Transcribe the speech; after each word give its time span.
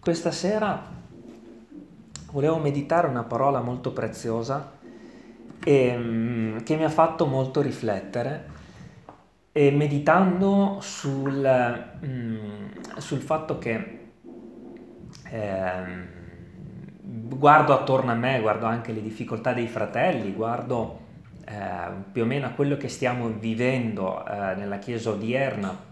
questa 0.00 0.30
sera 0.30 0.96
volevo 2.30 2.58
meditare 2.58 3.06
una 3.06 3.24
parola 3.24 3.60
molto 3.60 3.92
preziosa 3.92 4.72
e, 5.64 5.96
mm, 5.96 6.58
che 6.58 6.76
mi 6.76 6.84
ha 6.84 6.90
fatto 6.90 7.26
molto 7.26 7.60
riflettere 7.60 8.56
e 9.52 9.70
meditando 9.70 10.78
sul, 10.80 11.90
mm, 12.04 12.66
sul 12.98 13.20
fatto 13.20 13.58
che 13.58 13.98
eh, 15.30 16.16
guardo 17.00 17.72
attorno 17.72 18.10
a 18.12 18.14
me, 18.14 18.40
guardo 18.40 18.66
anche 18.66 18.92
le 18.92 19.02
difficoltà 19.02 19.52
dei 19.52 19.66
fratelli, 19.66 20.32
guardo 20.32 21.00
eh, 21.44 21.54
più 22.12 22.22
o 22.22 22.26
meno 22.26 22.46
a 22.46 22.50
quello 22.50 22.76
che 22.76 22.88
stiamo 22.88 23.28
vivendo 23.28 24.24
eh, 24.24 24.54
nella 24.54 24.78
Chiesa 24.78 25.10
odierna 25.10 25.87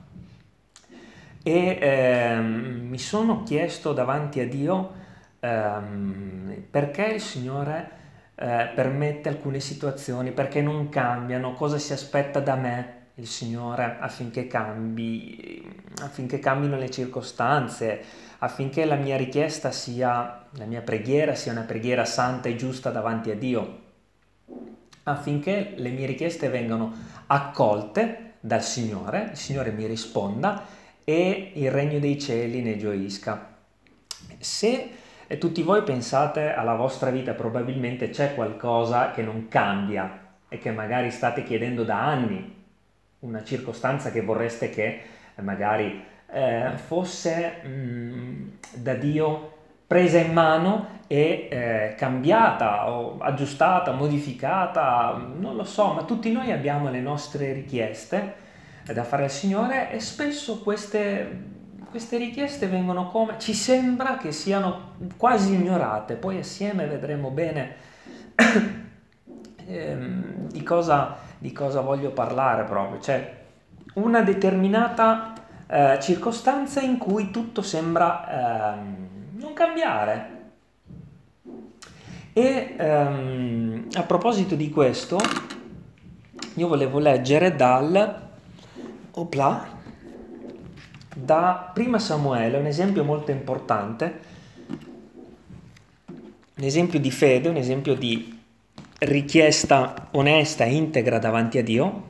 e 1.46 1.78
ehm, 1.80 2.88
mi 2.88 2.98
sono 2.98 3.44
chiesto 3.44 3.92
davanti 3.92 4.40
a 4.40 4.48
Dio 4.48 4.92
ehm, 5.38 6.64
perché 6.68 7.04
il 7.04 7.20
Signore 7.20 7.90
eh, 8.34 8.72
permette 8.74 9.28
alcune 9.28 9.60
situazioni, 9.60 10.32
perché 10.32 10.60
non 10.60 10.88
cambiano, 10.88 11.52
cosa 11.52 11.78
si 11.78 11.92
aspetta 11.92 12.40
da 12.40 12.56
me 12.56 12.94
il 13.14 13.28
Signore 13.28 13.96
affinché 14.00 14.48
cambi, 14.48 15.64
affinché 16.02 16.40
cambino 16.40 16.76
le 16.76 16.90
circostanze, 16.90 18.02
affinché 18.38 18.84
la 18.84 18.96
mia 18.96 19.16
richiesta 19.16 19.70
sia, 19.70 20.46
la 20.50 20.64
mia 20.64 20.80
preghiera 20.80 21.36
sia 21.36 21.52
una 21.52 21.62
preghiera 21.62 22.04
santa 22.04 22.48
e 22.48 22.56
giusta 22.56 22.90
davanti 22.90 23.30
a 23.30 23.36
Dio, 23.36 23.82
affinché 25.04 25.74
le 25.76 25.90
mie 25.90 26.06
richieste 26.06 26.48
vengano 26.48 26.92
accolte 27.28 28.32
dal 28.40 28.64
Signore, 28.64 29.28
il 29.30 29.36
Signore 29.36 29.70
mi 29.70 29.86
risponda 29.86 30.82
e 31.08 31.52
il 31.54 31.70
regno 31.70 32.00
dei 32.00 32.20
cieli 32.20 32.62
ne 32.62 32.76
gioisca. 32.76 33.54
Se 34.38 34.90
tutti 35.38 35.62
voi 35.62 35.84
pensate 35.84 36.52
alla 36.52 36.74
vostra 36.74 37.10
vita, 37.10 37.32
probabilmente 37.34 38.10
c'è 38.10 38.34
qualcosa 38.34 39.12
che 39.12 39.22
non 39.22 39.46
cambia 39.46 40.34
e 40.48 40.58
che 40.58 40.72
magari 40.72 41.12
state 41.12 41.44
chiedendo 41.44 41.84
da 41.84 42.04
anni, 42.04 42.54
una 43.20 43.44
circostanza 43.44 44.10
che 44.10 44.20
vorreste 44.20 44.68
che 44.68 45.00
magari 45.36 46.02
eh, 46.28 46.72
fosse 46.74 47.60
mh, 47.62 47.68
mm, 47.68 48.48
da 48.74 48.94
Dio 48.94 49.52
presa 49.86 50.18
in 50.18 50.32
mano 50.32 51.02
e 51.06 51.46
eh, 51.48 51.94
cambiata 51.96 52.90
o 52.90 53.18
aggiustata, 53.20 53.92
modificata, 53.92 55.24
non 55.38 55.54
lo 55.54 55.62
so, 55.62 55.92
ma 55.92 56.02
tutti 56.02 56.32
noi 56.32 56.50
abbiamo 56.50 56.90
le 56.90 57.00
nostre 57.00 57.52
richieste 57.52 58.44
da 58.92 59.04
fare 59.04 59.24
al 59.24 59.30
Signore 59.30 59.90
e 59.90 60.00
spesso 60.00 60.60
queste, 60.60 61.44
queste 61.90 62.16
richieste 62.16 62.66
vengono 62.66 63.08
come, 63.08 63.34
ci 63.38 63.54
sembra 63.54 64.16
che 64.16 64.32
siano 64.32 64.94
quasi 65.16 65.54
ignorate, 65.54 66.14
poi 66.14 66.38
assieme 66.38 66.86
vedremo 66.86 67.30
bene 67.30 67.74
ehm, 69.66 70.50
di, 70.50 70.62
cosa, 70.62 71.16
di, 71.38 71.52
cosa, 71.52 71.80
voglio 71.80 72.10
parlare 72.10 72.64
proprio, 72.64 73.00
cioè 73.00 73.44
una 73.94 74.22
determinata 74.22 75.32
eh, 75.66 75.98
circostanza 76.00 76.80
in 76.80 76.98
cui 76.98 77.30
tutto 77.30 77.62
sembra 77.62 78.74
eh, 78.74 78.78
non 79.32 79.52
cambiare. 79.52 80.34
E 82.32 82.74
ehm, 82.76 83.88
a 83.94 84.02
proposito 84.02 84.54
di 84.54 84.68
questo, 84.70 85.18
io 86.54 86.68
volevo 86.68 86.98
leggere 86.98 87.56
dal 87.56 88.25
Opla 89.18 89.66
da 91.14 91.70
prima 91.72 91.98
Samuele, 91.98 92.58
un 92.58 92.66
esempio 92.66 93.02
molto 93.02 93.30
importante, 93.30 94.20
un 96.54 96.64
esempio 96.64 97.00
di 97.00 97.10
fede, 97.10 97.48
un 97.48 97.56
esempio 97.56 97.94
di 97.94 98.38
richiesta 98.98 100.08
onesta 100.10 100.64
e 100.64 100.74
integra 100.74 101.18
davanti 101.18 101.56
a 101.56 101.62
Dio. 101.62 102.08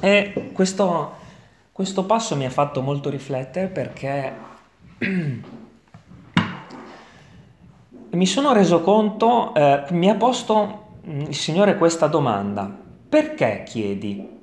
E 0.00 0.50
questo, 0.52 1.12
questo 1.72 2.04
passo 2.04 2.36
mi 2.36 2.44
ha 2.44 2.50
fatto 2.50 2.82
molto 2.82 3.08
riflettere 3.08 3.68
perché 3.68 4.34
mi 8.10 8.26
sono 8.26 8.52
reso 8.52 8.82
conto, 8.82 9.54
eh, 9.54 9.84
mi 9.92 10.10
ha 10.10 10.14
posto 10.14 10.98
il 11.04 11.34
Signore 11.34 11.78
questa 11.78 12.06
domanda, 12.06 12.70
perché 13.08 13.62
chiedi? 13.64 14.39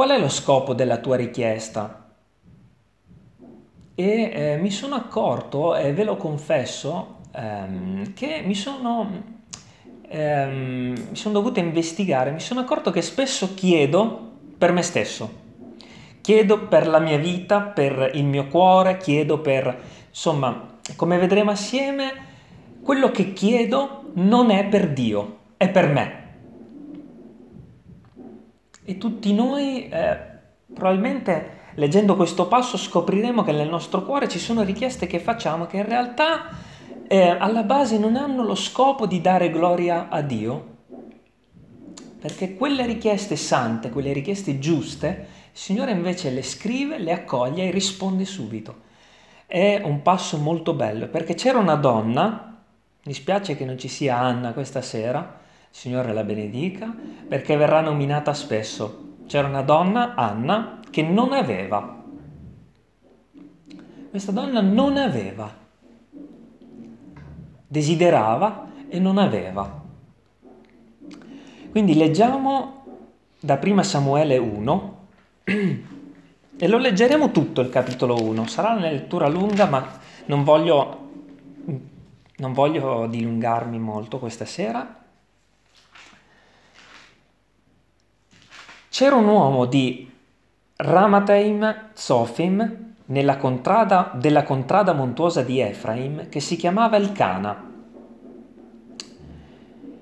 Qual 0.00 0.12
è 0.12 0.18
lo 0.18 0.30
scopo 0.30 0.72
della 0.72 0.96
tua 0.96 1.16
richiesta? 1.16 2.06
E 3.94 4.30
eh, 4.32 4.56
mi 4.56 4.70
sono 4.70 4.94
accorto, 4.94 5.76
e 5.76 5.92
ve 5.92 6.04
lo 6.04 6.16
confesso, 6.16 7.18
ehm, 7.34 8.14
che 8.14 8.40
mi 8.42 8.54
sono, 8.54 9.22
ehm, 10.08 11.08
mi 11.10 11.16
sono 11.16 11.34
dovuto 11.34 11.60
investigare, 11.60 12.30
mi 12.30 12.40
sono 12.40 12.60
accorto 12.60 12.90
che 12.90 13.02
spesso 13.02 13.52
chiedo 13.52 14.30
per 14.56 14.72
me 14.72 14.80
stesso, 14.80 15.30
chiedo 16.22 16.66
per 16.66 16.88
la 16.88 16.98
mia 16.98 17.18
vita, 17.18 17.60
per 17.60 18.12
il 18.14 18.24
mio 18.24 18.46
cuore, 18.46 18.96
chiedo 18.96 19.40
per, 19.40 19.82
insomma, 20.08 20.78
come 20.96 21.18
vedremo 21.18 21.50
assieme, 21.50 22.12
quello 22.82 23.10
che 23.10 23.34
chiedo 23.34 24.04
non 24.14 24.50
è 24.50 24.64
per 24.64 24.94
Dio, 24.94 25.40
è 25.58 25.68
per 25.68 25.88
me. 25.88 26.19
E 28.84 28.98
tutti 28.98 29.32
noi 29.32 29.88
eh, 29.88 30.18
probabilmente 30.72 31.58
leggendo 31.74 32.16
questo 32.16 32.48
passo 32.48 32.76
scopriremo 32.76 33.42
che 33.42 33.52
nel 33.52 33.68
nostro 33.68 34.04
cuore 34.04 34.28
ci 34.28 34.38
sono 34.38 34.62
richieste 34.62 35.06
che 35.06 35.20
facciamo 35.20 35.66
che 35.66 35.78
in 35.78 35.86
realtà 35.86 36.48
eh, 37.06 37.28
alla 37.28 37.62
base 37.62 37.98
non 37.98 38.16
hanno 38.16 38.44
lo 38.44 38.54
scopo 38.54 39.06
di 39.06 39.20
dare 39.20 39.50
gloria 39.50 40.08
a 40.08 40.20
Dio, 40.20 40.76
perché 42.20 42.54
quelle 42.54 42.86
richieste 42.86 43.34
sante, 43.34 43.90
quelle 43.90 44.12
richieste 44.12 44.60
giuste, 44.60 45.26
il 45.52 45.58
Signore 45.58 45.90
invece 45.90 46.30
le 46.30 46.44
scrive, 46.44 46.98
le 46.98 47.12
accoglie 47.12 47.66
e 47.66 47.70
risponde 47.72 48.24
subito. 48.24 48.88
È 49.46 49.80
un 49.82 50.02
passo 50.02 50.36
molto 50.38 50.74
bello, 50.74 51.08
perché 51.08 51.34
c'era 51.34 51.58
una 51.58 51.74
donna, 51.74 52.62
mi 53.02 53.12
spiace 53.12 53.56
che 53.56 53.64
non 53.64 53.76
ci 53.76 53.88
sia 53.88 54.16
Anna 54.16 54.52
questa 54.52 54.80
sera, 54.80 55.39
Signore 55.70 56.12
la 56.12 56.24
benedica, 56.24 56.92
perché 57.28 57.56
verrà 57.56 57.80
nominata 57.80 58.34
spesso. 58.34 59.14
C'era 59.26 59.46
una 59.46 59.62
donna, 59.62 60.14
Anna, 60.14 60.80
che 60.90 61.02
non 61.02 61.32
aveva. 61.32 62.02
Questa 64.10 64.32
donna 64.32 64.60
non 64.60 64.96
aveva. 64.96 65.48
Desiderava 67.66 68.66
e 68.88 68.98
non 68.98 69.16
aveva. 69.16 69.82
Quindi 71.70 71.94
leggiamo 71.94 72.84
da 73.38 73.56
prima 73.56 73.84
Samuele 73.84 74.36
1 74.36 74.98
e 76.58 76.68
lo 76.68 76.78
leggeremo 76.78 77.30
tutto 77.30 77.60
il 77.60 77.70
capitolo 77.70 78.20
1. 78.20 78.46
Sarà 78.48 78.72
una 78.72 78.90
lettura 78.90 79.28
lunga, 79.28 79.66
ma 79.66 79.88
non 80.26 80.42
voglio, 80.42 81.10
non 82.38 82.52
voglio 82.52 83.06
dilungarmi 83.06 83.78
molto 83.78 84.18
questa 84.18 84.44
sera 84.44 84.99
C'era 88.92 89.14
un 89.14 89.28
uomo 89.28 89.66
di 89.66 90.10
Ramateim 90.74 91.90
Zofim 91.92 92.94
nella 93.06 93.36
contrada, 93.36 94.10
della 94.16 94.42
contrada 94.42 94.92
montuosa 94.92 95.42
di 95.42 95.60
Efraim 95.60 96.28
che 96.28 96.40
si 96.40 96.56
chiamava 96.56 96.96
Elcana, 96.96 97.70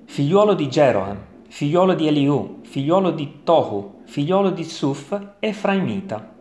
figliuolo 0.05 0.55
di 0.55 0.67
Jeroham, 0.67 1.17
figliuolo 1.47 1.93
di 1.93 2.07
Eliù, 2.07 2.61
figliuolo 2.63 3.11
di 3.11 3.41
Tohu, 3.43 4.01
figliuolo 4.05 4.49
di 4.49 4.63
Suf, 4.63 5.35
Efraimita. 5.37 6.33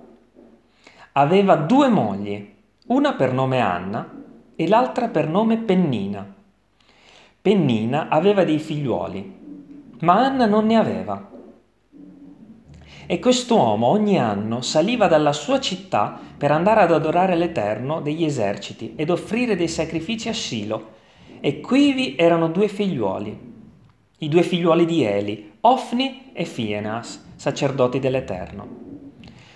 Aveva 1.12 1.54
due 1.54 1.88
mogli, 1.88 2.54
una 2.86 3.12
per 3.12 3.34
nome 3.34 3.60
Anna 3.60 4.10
e 4.56 4.66
l'altra 4.66 5.08
per 5.08 5.28
nome 5.28 5.58
Pennina. 5.58 6.26
Pennina 7.42 8.08
aveva 8.08 8.42
dei 8.44 8.58
figliuoli, 8.58 9.36
ma 10.00 10.24
Anna 10.24 10.46
non 10.46 10.64
ne 10.64 10.76
aveva. 10.76 11.36
E 13.10 13.18
quest'uomo 13.20 13.86
ogni 13.86 14.18
anno 14.18 14.60
saliva 14.60 15.06
dalla 15.06 15.32
sua 15.32 15.60
città 15.60 16.20
per 16.36 16.50
andare 16.50 16.82
ad 16.82 16.92
adorare 16.92 17.36
l'Eterno 17.36 18.02
degli 18.02 18.22
eserciti 18.22 18.92
ed 18.96 19.08
offrire 19.08 19.56
dei 19.56 19.66
sacrifici 19.66 20.28
a 20.28 20.34
Silo. 20.34 20.88
E 21.40 21.60
quivi 21.60 22.16
erano 22.16 22.48
due 22.48 22.68
figliuoli, 22.68 23.52
i 24.18 24.28
due 24.28 24.42
figliuoli 24.42 24.84
di 24.84 25.04
Eli, 25.04 25.52
Ofni 25.62 26.32
e 26.34 26.44
Fienas, 26.44 27.32
sacerdoti 27.34 27.98
dell'Eterno. 27.98 28.68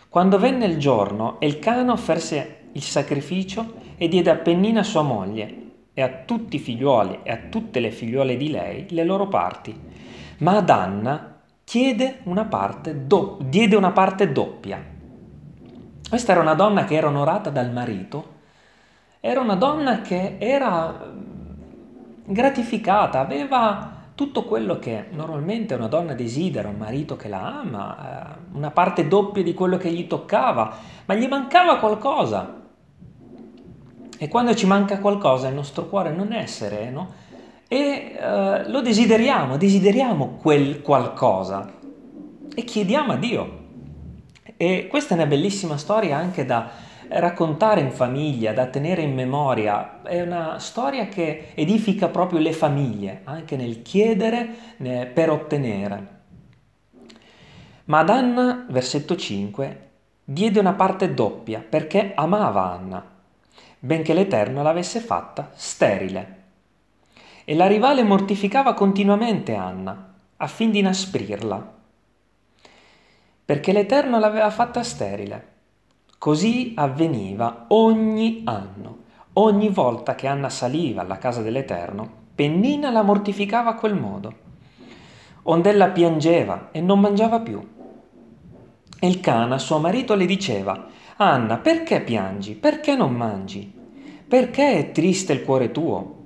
Quando 0.08 0.38
venne 0.38 0.64
il 0.64 0.78
giorno, 0.78 1.38
Elcano 1.38 1.92
offerse 1.92 2.68
il 2.72 2.82
sacrificio 2.82 3.74
e 3.98 4.08
diede 4.08 4.30
a 4.30 4.36
Pennina 4.36 4.82
sua 4.82 5.02
moglie 5.02 5.56
e 5.92 6.00
a 6.00 6.22
tutti 6.24 6.56
i 6.56 6.58
figliuoli 6.58 7.18
e 7.22 7.30
a 7.30 7.40
tutte 7.50 7.80
le 7.80 7.90
figliuole 7.90 8.38
di 8.38 8.48
lei 8.48 8.86
le 8.88 9.04
loro 9.04 9.28
parti. 9.28 9.78
Ma 10.38 10.56
ad 10.56 10.70
Anna 10.70 11.31
chiede 11.72 12.18
una 12.24 12.44
parte 12.44 13.06
do- 13.06 13.38
diede 13.40 13.76
una 13.76 13.92
parte 13.92 14.30
doppia. 14.30 14.78
Questa 16.06 16.32
era 16.32 16.42
una 16.42 16.52
donna 16.52 16.84
che 16.84 16.94
era 16.94 17.06
onorata 17.06 17.48
dal 17.48 17.72
marito, 17.72 18.34
era 19.20 19.40
una 19.40 19.54
donna 19.54 20.02
che 20.02 20.36
era 20.38 21.10
gratificata, 22.26 23.20
aveva 23.20 23.90
tutto 24.14 24.44
quello 24.44 24.78
che 24.78 25.06
normalmente 25.12 25.72
una 25.72 25.86
donna 25.86 26.12
desidera, 26.12 26.68
un 26.68 26.76
marito 26.76 27.16
che 27.16 27.28
la 27.28 27.60
ama, 27.60 27.96
eh, 27.96 28.38
una 28.52 28.70
parte 28.70 29.08
doppia 29.08 29.42
di 29.42 29.54
quello 29.54 29.78
che 29.78 29.90
gli 29.90 30.06
toccava, 30.06 30.76
ma 31.06 31.14
gli 31.14 31.26
mancava 31.26 31.78
qualcosa. 31.78 32.60
E 34.18 34.28
quando 34.28 34.54
ci 34.54 34.66
manca 34.66 34.98
qualcosa 34.98 35.48
il 35.48 35.54
nostro 35.54 35.86
cuore 35.86 36.12
non 36.12 36.32
è 36.32 36.44
sereno 36.44 37.21
e 37.72 38.18
eh, 38.18 38.68
lo 38.68 38.82
desideriamo, 38.82 39.56
desideriamo 39.56 40.36
quel 40.42 40.82
qualcosa 40.82 41.72
e 42.54 42.64
chiediamo 42.64 43.12
a 43.12 43.16
Dio. 43.16 43.60
E 44.58 44.88
questa 44.90 45.14
è 45.14 45.16
una 45.16 45.26
bellissima 45.26 45.78
storia 45.78 46.18
anche 46.18 46.44
da 46.44 46.68
raccontare 47.08 47.80
in 47.80 47.90
famiglia, 47.90 48.52
da 48.52 48.66
tenere 48.66 49.00
in 49.00 49.14
memoria, 49.14 50.02
è 50.02 50.20
una 50.20 50.58
storia 50.58 51.06
che 51.06 51.52
edifica 51.54 52.08
proprio 52.08 52.40
le 52.40 52.52
famiglie, 52.52 53.22
anche 53.24 53.56
nel 53.56 53.80
chiedere 53.80 54.50
per 55.14 55.30
ottenere. 55.30 56.06
Ma 57.86 58.00
ad 58.00 58.10
Anna, 58.10 58.66
versetto 58.68 59.16
5, 59.16 59.88
diede 60.24 60.60
una 60.60 60.74
parte 60.74 61.14
doppia 61.14 61.64
perché 61.66 62.12
amava 62.14 62.70
Anna, 62.70 63.02
benché 63.78 64.12
l'Eterno 64.12 64.62
l'avesse 64.62 65.00
fatta 65.00 65.52
sterile. 65.54 66.40
E 67.44 67.54
la 67.54 67.66
rivale 67.66 68.02
mortificava 68.02 68.74
continuamente 68.74 69.54
Anna, 69.54 70.14
affin 70.36 70.70
di 70.70 70.78
inasprirla, 70.78 71.72
perché 73.44 73.72
l'Eterno 73.72 74.18
l'aveva 74.18 74.50
fatta 74.50 74.82
sterile. 74.82 75.50
Così 76.18 76.72
avveniva 76.76 77.66
ogni 77.68 78.42
anno. 78.44 78.98
Ogni 79.34 79.70
volta 79.70 80.14
che 80.14 80.26
Anna 80.26 80.48
saliva 80.48 81.00
alla 81.02 81.18
casa 81.18 81.42
dell'Eterno, 81.42 82.20
Pennina 82.34 82.90
la 82.90 83.02
mortificava 83.02 83.70
a 83.70 83.74
quel 83.74 83.94
modo. 83.94 84.34
Ondella 85.44 85.88
piangeva 85.88 86.68
e 86.70 86.80
non 86.80 87.00
mangiava 87.00 87.40
più. 87.40 87.60
E 88.98 89.06
il 89.06 89.20
Cana, 89.20 89.58
suo 89.58 89.78
marito, 89.78 90.14
le 90.14 90.26
diceva, 90.26 90.86
Anna, 91.16 91.58
perché 91.58 92.00
piangi? 92.02 92.54
Perché 92.54 92.94
non 92.94 93.14
mangi? 93.14 93.72
Perché 94.28 94.78
è 94.78 94.92
triste 94.92 95.32
il 95.32 95.42
cuore 95.42 95.72
tuo? 95.72 96.21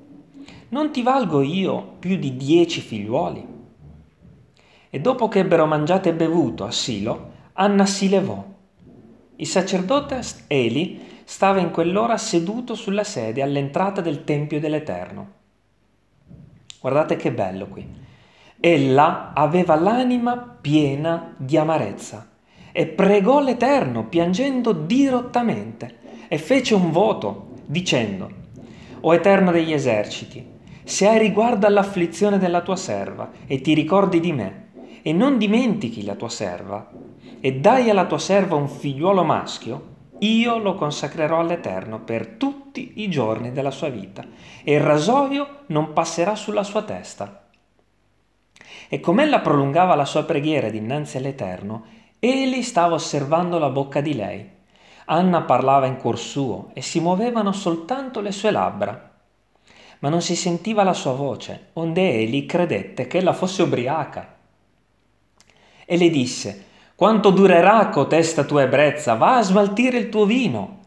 Non 0.68 0.90
ti 0.90 1.02
valgo 1.02 1.42
io 1.42 1.96
più 1.98 2.16
di 2.16 2.36
dieci 2.36 2.80
figliuoli? 2.80 3.46
E 4.90 5.00
dopo 5.00 5.28
che 5.28 5.40
ebbero 5.40 5.66
mangiato 5.66 6.08
e 6.08 6.14
bevuto 6.14 6.64
a 6.64 6.70
Silo, 6.70 7.32
Anna 7.52 7.86
si 7.86 8.08
levò 8.08 8.54
il 9.38 9.46
sacerdote 9.46 10.20
Eli 10.46 10.98
stava 11.24 11.60
in 11.60 11.70
quell'ora 11.70 12.16
seduto 12.16 12.74
sulla 12.74 13.04
sedia 13.04 13.44
all'entrata 13.44 14.00
del 14.00 14.24
Tempio 14.24 14.58
dell'Eterno. 14.58 15.32
Guardate 16.80 17.16
che 17.16 17.32
bello 17.32 17.66
qui. 17.66 17.86
Ella 18.58 19.32
aveva 19.34 19.74
l'anima 19.74 20.38
piena 20.38 21.34
di 21.36 21.58
amarezza 21.58 22.30
e 22.72 22.86
pregò 22.86 23.40
l'Eterno 23.40 24.06
piangendo 24.06 24.72
dirottamente 24.72 25.98
e 26.28 26.38
fece 26.38 26.74
un 26.74 26.90
voto 26.90 27.50
dicendo, 27.66 28.44
O 29.00 29.12
Eterno 29.12 29.50
degli 29.50 29.72
eserciti, 29.72 30.54
se 30.86 31.08
hai 31.08 31.18
riguardo 31.18 31.66
all'afflizione 31.66 32.38
della 32.38 32.60
tua 32.60 32.76
serva 32.76 33.32
e 33.48 33.60
ti 33.60 33.74
ricordi 33.74 34.20
di 34.20 34.32
me, 34.32 34.68
e 35.02 35.12
non 35.12 35.36
dimentichi 35.36 36.04
la 36.04 36.14
tua 36.14 36.28
serva, 36.28 36.88
e 37.40 37.54
dai 37.54 37.90
alla 37.90 38.06
tua 38.06 38.20
serva 38.20 38.54
un 38.54 38.68
figliuolo 38.68 39.24
maschio, 39.24 39.94
io 40.20 40.58
lo 40.58 40.76
consacrerò 40.76 41.40
all'Eterno 41.40 41.98
per 41.98 42.28
tutti 42.28 43.02
i 43.02 43.10
giorni 43.10 43.50
della 43.50 43.72
sua 43.72 43.88
vita, 43.88 44.24
e 44.62 44.74
il 44.74 44.80
rasoio 44.80 45.64
non 45.66 45.92
passerà 45.92 46.36
sulla 46.36 46.62
sua 46.62 46.82
testa. 46.82 47.48
E 48.88 49.00
com'ella 49.00 49.40
prolungava 49.40 49.96
la 49.96 50.04
sua 50.04 50.22
preghiera 50.22 50.70
dinanzi 50.70 51.16
all'Eterno, 51.16 51.84
egli 52.20 52.62
stava 52.62 52.94
osservando 52.94 53.58
la 53.58 53.70
bocca 53.70 54.00
di 54.00 54.14
lei. 54.14 54.48
Anna 55.06 55.42
parlava 55.42 55.86
in 55.86 55.96
cuor 55.96 56.16
suo 56.16 56.70
e 56.74 56.80
si 56.80 57.00
muovevano 57.00 57.50
soltanto 57.50 58.20
le 58.20 58.30
sue 58.30 58.52
labbra. 58.52 59.14
Ma 60.00 60.08
non 60.08 60.20
si 60.20 60.36
sentiva 60.36 60.82
la 60.82 60.92
sua 60.92 61.12
voce, 61.12 61.68
onde 61.74 62.12
egli 62.12 62.46
credette 62.46 63.06
che 63.06 63.18
ella 63.18 63.32
fosse 63.32 63.62
ubriaca. 63.62 64.34
E 65.84 65.96
le 65.96 66.10
disse, 66.10 66.64
quanto 66.94 67.30
durerà 67.30 67.88
cotesta 67.88 68.44
tua 68.44 68.62
ebbrezza? 68.62 69.14
Va 69.14 69.36
a 69.36 69.42
smaltire 69.42 69.98
il 69.98 70.08
tuo 70.08 70.26
vino. 70.26 70.78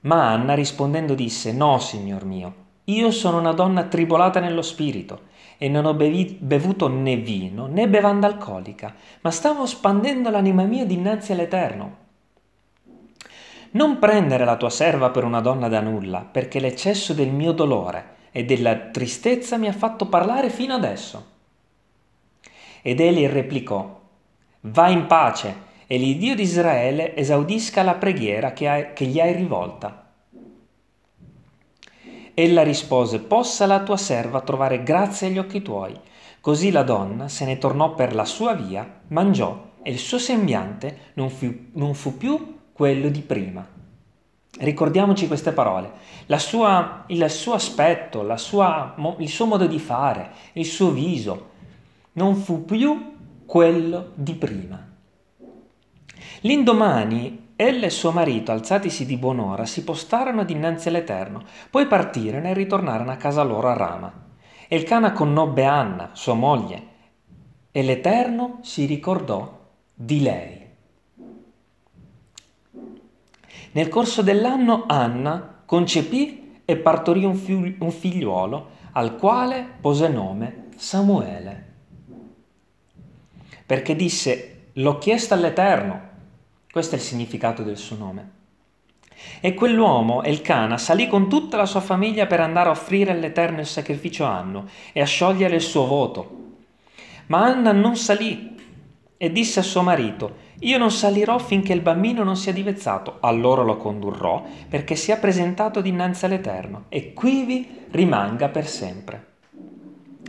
Ma 0.00 0.30
Anna 0.30 0.54
rispondendo 0.54 1.14
disse, 1.14 1.52
No, 1.52 1.78
signor 1.78 2.24
mio, 2.24 2.54
io 2.84 3.10
sono 3.10 3.38
una 3.38 3.52
donna 3.52 3.84
tribolata 3.84 4.40
nello 4.40 4.62
spirito 4.62 5.32
e 5.56 5.68
non 5.68 5.86
ho 5.86 5.94
bevi- 5.94 6.36
bevuto 6.38 6.88
né 6.88 7.16
vino 7.16 7.66
né 7.66 7.88
bevanda 7.88 8.26
alcolica, 8.26 8.94
ma 9.22 9.30
stavo 9.30 9.64
spandendo 9.66 10.28
l'anima 10.28 10.64
mia 10.64 10.84
dinanzi 10.84 11.32
all'Eterno. 11.32 12.02
Non 13.74 13.98
prendere 13.98 14.44
la 14.44 14.56
tua 14.56 14.70
serva 14.70 15.10
per 15.10 15.24
una 15.24 15.40
donna 15.40 15.68
da 15.68 15.80
nulla, 15.80 16.20
perché 16.20 16.60
l'eccesso 16.60 17.12
del 17.12 17.30
mio 17.30 17.50
dolore 17.50 18.12
e 18.30 18.44
della 18.44 18.76
tristezza 18.76 19.56
mi 19.56 19.66
ha 19.66 19.72
fatto 19.72 20.06
parlare 20.06 20.48
fino 20.48 20.74
adesso. 20.74 21.32
Ed 22.82 23.00
egli 23.00 23.26
replicò, 23.26 24.00
Va 24.60 24.88
in 24.88 25.06
pace 25.06 25.72
e 25.86 25.98
l'Iddio 25.98 26.36
di 26.36 26.42
Israele 26.42 27.16
esaudisca 27.16 27.82
la 27.82 27.94
preghiera 27.94 28.52
che, 28.52 28.68
hai, 28.68 28.92
che 28.92 29.06
gli 29.06 29.18
hai 29.18 29.32
rivolta. 29.32 30.10
Ella 32.32 32.62
rispose, 32.62 33.18
possa 33.18 33.66
la 33.66 33.82
tua 33.82 33.96
serva 33.96 34.40
trovare 34.40 34.84
grazia 34.84 35.26
agli 35.26 35.38
occhi 35.38 35.62
tuoi. 35.62 35.98
Così 36.40 36.70
la 36.70 36.82
donna 36.84 37.28
se 37.28 37.44
ne 37.44 37.58
tornò 37.58 37.94
per 37.94 38.14
la 38.14 38.24
sua 38.24 38.54
via, 38.54 39.00
mangiò 39.08 39.72
e 39.82 39.90
il 39.90 39.98
suo 39.98 40.18
sembiante 40.18 41.10
non 41.14 41.28
fu, 41.28 41.52
non 41.72 41.94
fu 41.94 42.16
più 42.16 42.62
quello 42.74 43.08
di 43.08 43.20
prima. 43.20 43.66
Ricordiamoci 44.58 45.26
queste 45.26 45.52
parole. 45.52 45.90
Sua, 46.36 47.04
il 47.06 47.30
suo 47.30 47.54
aspetto, 47.54 48.36
sua, 48.36 48.94
il 49.18 49.28
suo 49.28 49.46
modo 49.46 49.66
di 49.66 49.78
fare, 49.78 50.30
il 50.52 50.66
suo 50.66 50.90
viso 50.90 51.52
non 52.12 52.34
fu 52.36 52.64
più 52.64 53.12
quello 53.46 54.10
di 54.14 54.34
prima. 54.34 54.92
L'indomani 56.40 57.52
ella 57.56 57.86
e 57.86 57.90
suo 57.90 58.10
marito, 58.10 58.50
alzatisi 58.50 59.06
di 59.06 59.16
buon'ora, 59.16 59.64
si 59.64 59.84
postarono 59.84 60.42
dinanzi 60.42 60.88
all'Eterno, 60.88 61.44
poi 61.70 61.86
partirono 61.86 62.48
e 62.48 62.52
ritornarono 62.52 63.12
a 63.12 63.16
casa 63.16 63.44
loro 63.44 63.68
a 63.68 63.74
Rama. 63.74 64.12
E 64.66 64.74
il 64.74 64.82
Cana 64.82 65.12
connobbe 65.12 65.64
Anna, 65.64 66.10
sua 66.14 66.34
moglie, 66.34 66.82
e 67.70 67.82
l'Eterno 67.82 68.58
si 68.62 68.86
ricordò 68.86 69.70
di 69.94 70.20
lei. 70.20 70.63
Nel 73.74 73.88
corso 73.88 74.22
dell'anno 74.22 74.84
Anna 74.88 75.62
concepì 75.64 76.60
e 76.64 76.76
partorì 76.76 77.24
un, 77.24 77.36
figliuolo, 77.36 78.70
al 78.92 79.16
quale 79.16 79.66
pose 79.80 80.08
nome 80.08 80.66
Samuele 80.76 81.72
perché 83.66 83.96
disse 83.96 84.68
l'ho 84.74 84.98
chiesto 84.98 85.34
all'Eterno. 85.34 86.12
Questo 86.70 86.94
è 86.94 86.98
il 86.98 87.04
significato 87.04 87.62
del 87.62 87.76
suo 87.76 87.96
nome. 87.96 88.30
E 89.40 89.54
quell'uomo, 89.54 90.22
Elcana, 90.22 90.76
salì 90.76 91.06
con 91.06 91.28
tutta 91.28 91.56
la 91.56 91.66
sua 91.66 91.80
famiglia 91.80 92.26
per 92.26 92.40
andare 92.40 92.68
a 92.68 92.72
offrire 92.72 93.12
all'Eterno 93.12 93.60
il 93.60 93.66
sacrificio 93.66 94.24
anno 94.24 94.68
e 94.92 95.00
a 95.00 95.06
sciogliere 95.06 95.54
il 95.54 95.62
suo 95.62 95.86
voto. 95.86 96.42
Ma 97.26 97.44
Anna 97.44 97.72
non 97.72 97.96
salì 97.96 98.53
e 99.16 99.30
disse 99.30 99.60
a 99.60 99.62
suo 99.62 99.82
marito, 99.82 100.36
io 100.60 100.78
non 100.78 100.90
salirò 100.90 101.38
finché 101.38 101.72
il 101.72 101.80
bambino 101.80 102.24
non 102.24 102.36
sia 102.36 102.52
divezzato, 102.52 103.18
allora 103.20 103.62
lo 103.62 103.76
condurrò 103.76 104.44
perché 104.68 104.96
sia 104.96 105.16
presentato 105.16 105.80
dinanzi 105.80 106.24
all'Eterno 106.24 106.84
e 106.88 107.12
quivi 107.12 107.86
rimanga 107.90 108.48
per 108.48 108.66
sempre. 108.66 109.32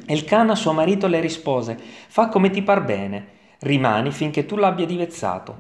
Elcana 0.06 0.56
suo 0.56 0.72
marito 0.72 1.08
le 1.08 1.20
rispose, 1.20 1.77
fa 2.08 2.27
come 2.27 2.51
ti 2.51 2.62
par 2.62 2.84
bene, 2.84 3.27
rimani 3.62 4.12
finché 4.12 4.46
tu 4.46 4.56
l'abbia 4.56 4.86
divezzato, 4.86 5.56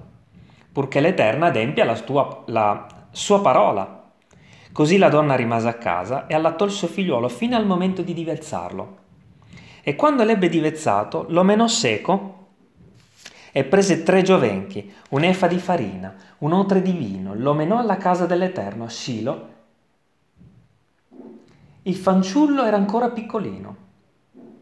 purché 0.71 0.99
l'Eterna 0.99 1.47
adempia 1.47 1.83
la, 1.83 1.97
tua, 1.99 2.43
la 2.47 2.85
sua 3.11 3.41
parola. 3.41 4.03
Così 4.71 4.97
la 4.97 5.09
donna 5.09 5.35
rimase 5.35 5.67
a 5.67 5.75
casa 5.75 6.27
e 6.27 6.35
allattò 6.35 6.65
il 6.65 6.71
suo 6.71 6.87
figliuolo 6.87 7.29
fino 7.29 7.55
al 7.55 7.65
momento 7.65 8.01
di 8.01 8.13
divezzarlo. 8.13 8.97
E 9.81 9.95
quando 9.95 10.23
l'ebbe 10.23 10.49
divezzato, 10.49 11.25
lo 11.29 11.43
menò 11.43 11.65
seco 11.67 12.44
e 13.57 13.63
prese 13.63 14.03
tre 14.03 14.21
giovenchi, 14.21 14.93
un'efa 15.11 15.47
di 15.47 15.59
farina, 15.59 16.13
un 16.39 16.51
otre 16.51 16.81
di 16.81 16.91
vino, 16.91 17.33
lo 17.35 17.53
menò 17.53 17.77
alla 17.77 17.95
casa 17.95 18.25
dell'Eterno 18.25 18.83
a 18.83 18.89
Silo. 18.89 19.47
Il 21.83 21.95
fanciullo 21.95 22.65
era 22.65 22.75
ancora 22.75 23.11
piccolino 23.11 23.75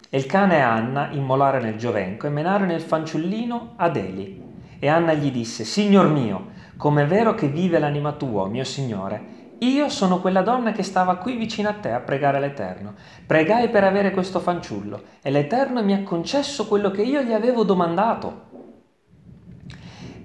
e 0.07 0.15
il 0.15 0.27
cane 0.27 0.57
e 0.57 0.61
Anna 0.61 1.09
immolare 1.09 1.59
nel 1.59 1.75
giovenco 1.75 2.27
e 2.27 2.29
menarono 2.29 2.71
il 2.71 2.81
fanciullino 2.81 3.73
ad 3.77 3.95
Eli. 3.95 4.43
E 4.77 4.87
Anna 4.87 5.13
gli 5.13 5.31
disse, 5.31 5.63
Signor 5.63 6.09
mio, 6.09 6.49
come 6.77 7.01
è 7.01 7.07
vero 7.07 7.33
che 7.33 7.47
vive 7.47 7.79
l'anima 7.79 8.11
tua, 8.11 8.47
mio 8.47 8.63
Signore, 8.63 9.55
io 9.57 9.89
sono 9.89 10.21
quella 10.21 10.43
donna 10.43 10.71
che 10.71 10.83
stava 10.83 11.15
qui 11.15 11.35
vicino 11.35 11.67
a 11.67 11.73
te 11.73 11.89
a 11.89 11.99
pregare 11.99 12.39
l'Eterno. 12.39 12.93
Pregai 13.25 13.69
per 13.69 13.85
avere 13.85 14.11
questo 14.11 14.39
fanciullo 14.39 15.01
e 15.23 15.31
l'Eterno 15.31 15.83
mi 15.83 15.95
ha 15.95 16.03
concesso 16.03 16.67
quello 16.67 16.91
che 16.91 17.01
io 17.01 17.23
gli 17.23 17.33
avevo 17.33 17.63
domandato. 17.63 18.51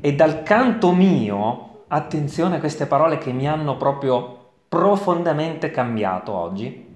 E 0.01 0.15
dal 0.15 0.43
canto 0.43 0.93
mio, 0.93 1.85
attenzione 1.89 2.57
a 2.57 2.61
queste 2.61 2.87
parole 2.87 3.19
che 3.19 3.33
mi 3.33 3.49
hanno 3.49 3.77
proprio 3.77 4.51
profondamente 4.69 5.71
cambiato 5.71 6.33
oggi, 6.33 6.87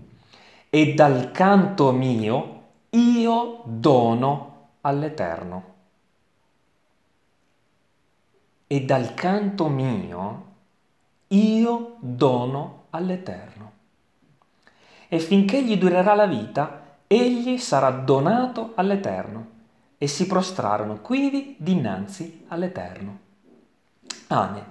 e 0.70 0.94
dal 0.94 1.32
canto 1.32 1.90
mio 1.92 2.60
io 2.90 3.62
dono 3.64 4.68
all'Eterno. 4.82 5.64
E 8.66 8.84
dal 8.84 9.14
canto 9.14 9.68
mio 9.68 10.44
io 11.28 11.96
dono 11.98 12.84
all'Eterno. 12.90 13.72
E 15.08 15.18
finché 15.18 15.62
gli 15.62 15.76
durerà 15.76 16.14
la 16.14 16.26
vita, 16.26 16.96
egli 17.06 17.58
sarà 17.58 17.90
donato 17.90 18.72
all'Eterno. 18.76 19.51
E 20.02 20.08
si 20.08 20.26
prostrarono 20.26 21.00
quivi 21.00 21.54
dinanzi 21.60 22.46
all'Eterno. 22.48 23.18
Amen. 24.26 24.64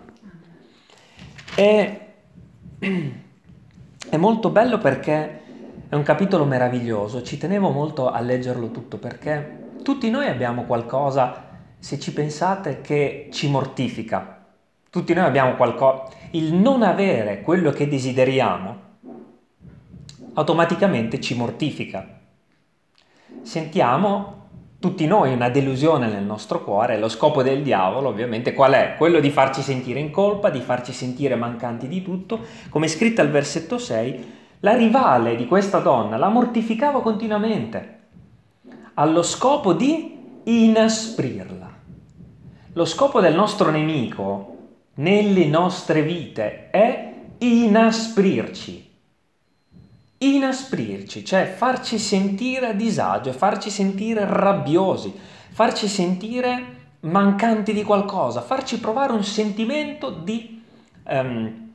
E, 1.55 1.99
è 4.09 4.17
molto 4.17 4.49
bello 4.49 4.77
perché 4.77 5.41
è 5.87 5.95
un 5.95 6.03
capitolo 6.03 6.43
meraviglioso, 6.43 7.23
ci 7.23 7.37
tenevo 7.37 7.69
molto 7.69 8.11
a 8.11 8.19
leggerlo 8.19 8.71
tutto 8.71 8.97
perché 8.97 9.69
tutti 9.83 10.09
noi 10.09 10.27
abbiamo 10.27 10.65
qualcosa, 10.65 11.45
se 11.79 11.97
ci 11.97 12.11
pensate, 12.11 12.81
che 12.81 13.29
ci 13.31 13.49
mortifica. 13.49 14.45
Tutti 14.89 15.13
noi 15.13 15.23
abbiamo 15.23 15.55
qualcosa 15.55 16.09
il 16.31 16.53
non 16.53 16.83
avere 16.83 17.41
quello 17.41 17.71
che 17.71 17.87
desideriamo 17.87 18.79
automaticamente 20.33 21.21
ci 21.21 21.35
mortifica. 21.35 22.19
Sentiamo 23.43 24.39
tutti 24.81 25.05
noi 25.05 25.31
una 25.31 25.49
delusione 25.49 26.07
nel 26.07 26.23
nostro 26.23 26.63
cuore, 26.63 26.97
lo 26.97 27.07
scopo 27.07 27.43
del 27.43 27.61
diavolo 27.61 28.09
ovviamente 28.09 28.51
qual 28.51 28.73
è? 28.73 28.95
Quello 28.97 29.19
di 29.19 29.29
farci 29.29 29.61
sentire 29.61 29.99
in 29.99 30.09
colpa, 30.09 30.49
di 30.49 30.59
farci 30.59 30.91
sentire 30.91 31.35
mancanti 31.35 31.87
di 31.87 32.01
tutto, 32.01 32.39
come 32.69 32.87
è 32.87 32.89
scritto 32.89 33.21
al 33.21 33.29
versetto 33.29 33.77
6, 33.77 34.31
la 34.61 34.75
rivale 34.75 35.35
di 35.35 35.45
questa 35.45 35.77
donna 35.77 36.17
la 36.17 36.29
mortificava 36.29 36.99
continuamente, 37.01 37.99
allo 38.95 39.21
scopo 39.21 39.73
di 39.73 40.17
inasprirla. 40.45 41.69
Lo 42.73 42.85
scopo 42.85 43.19
del 43.19 43.35
nostro 43.35 43.69
nemico 43.69 44.55
nelle 44.95 45.45
nostre 45.45 46.01
vite 46.01 46.71
è 46.71 47.13
inasprirci. 47.37 48.90
Inasprirci, 50.23 51.25
cioè 51.25 51.45
farci 51.47 51.97
sentire 51.97 52.67
a 52.67 52.73
disagio, 52.73 53.31
farci 53.33 53.71
sentire 53.71 54.23
rabbiosi, 54.27 55.11
farci 55.49 55.87
sentire 55.87 56.79
mancanti 57.01 57.73
di 57.73 57.81
qualcosa, 57.81 58.41
farci 58.41 58.79
provare 58.79 59.13
un 59.13 59.23
sentimento 59.23 60.11
di, 60.11 60.61
um, 61.07 61.73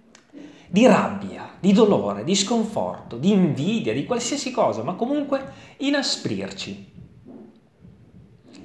di 0.69 0.87
rabbia, 0.87 1.51
di 1.59 1.73
dolore, 1.73 2.23
di 2.23 2.37
sconforto, 2.37 3.17
di 3.17 3.33
invidia, 3.33 3.93
di 3.93 4.05
qualsiasi 4.05 4.53
cosa, 4.53 4.85
ma 4.85 4.95
comunque 4.95 5.53
inasprirci. 5.79 6.93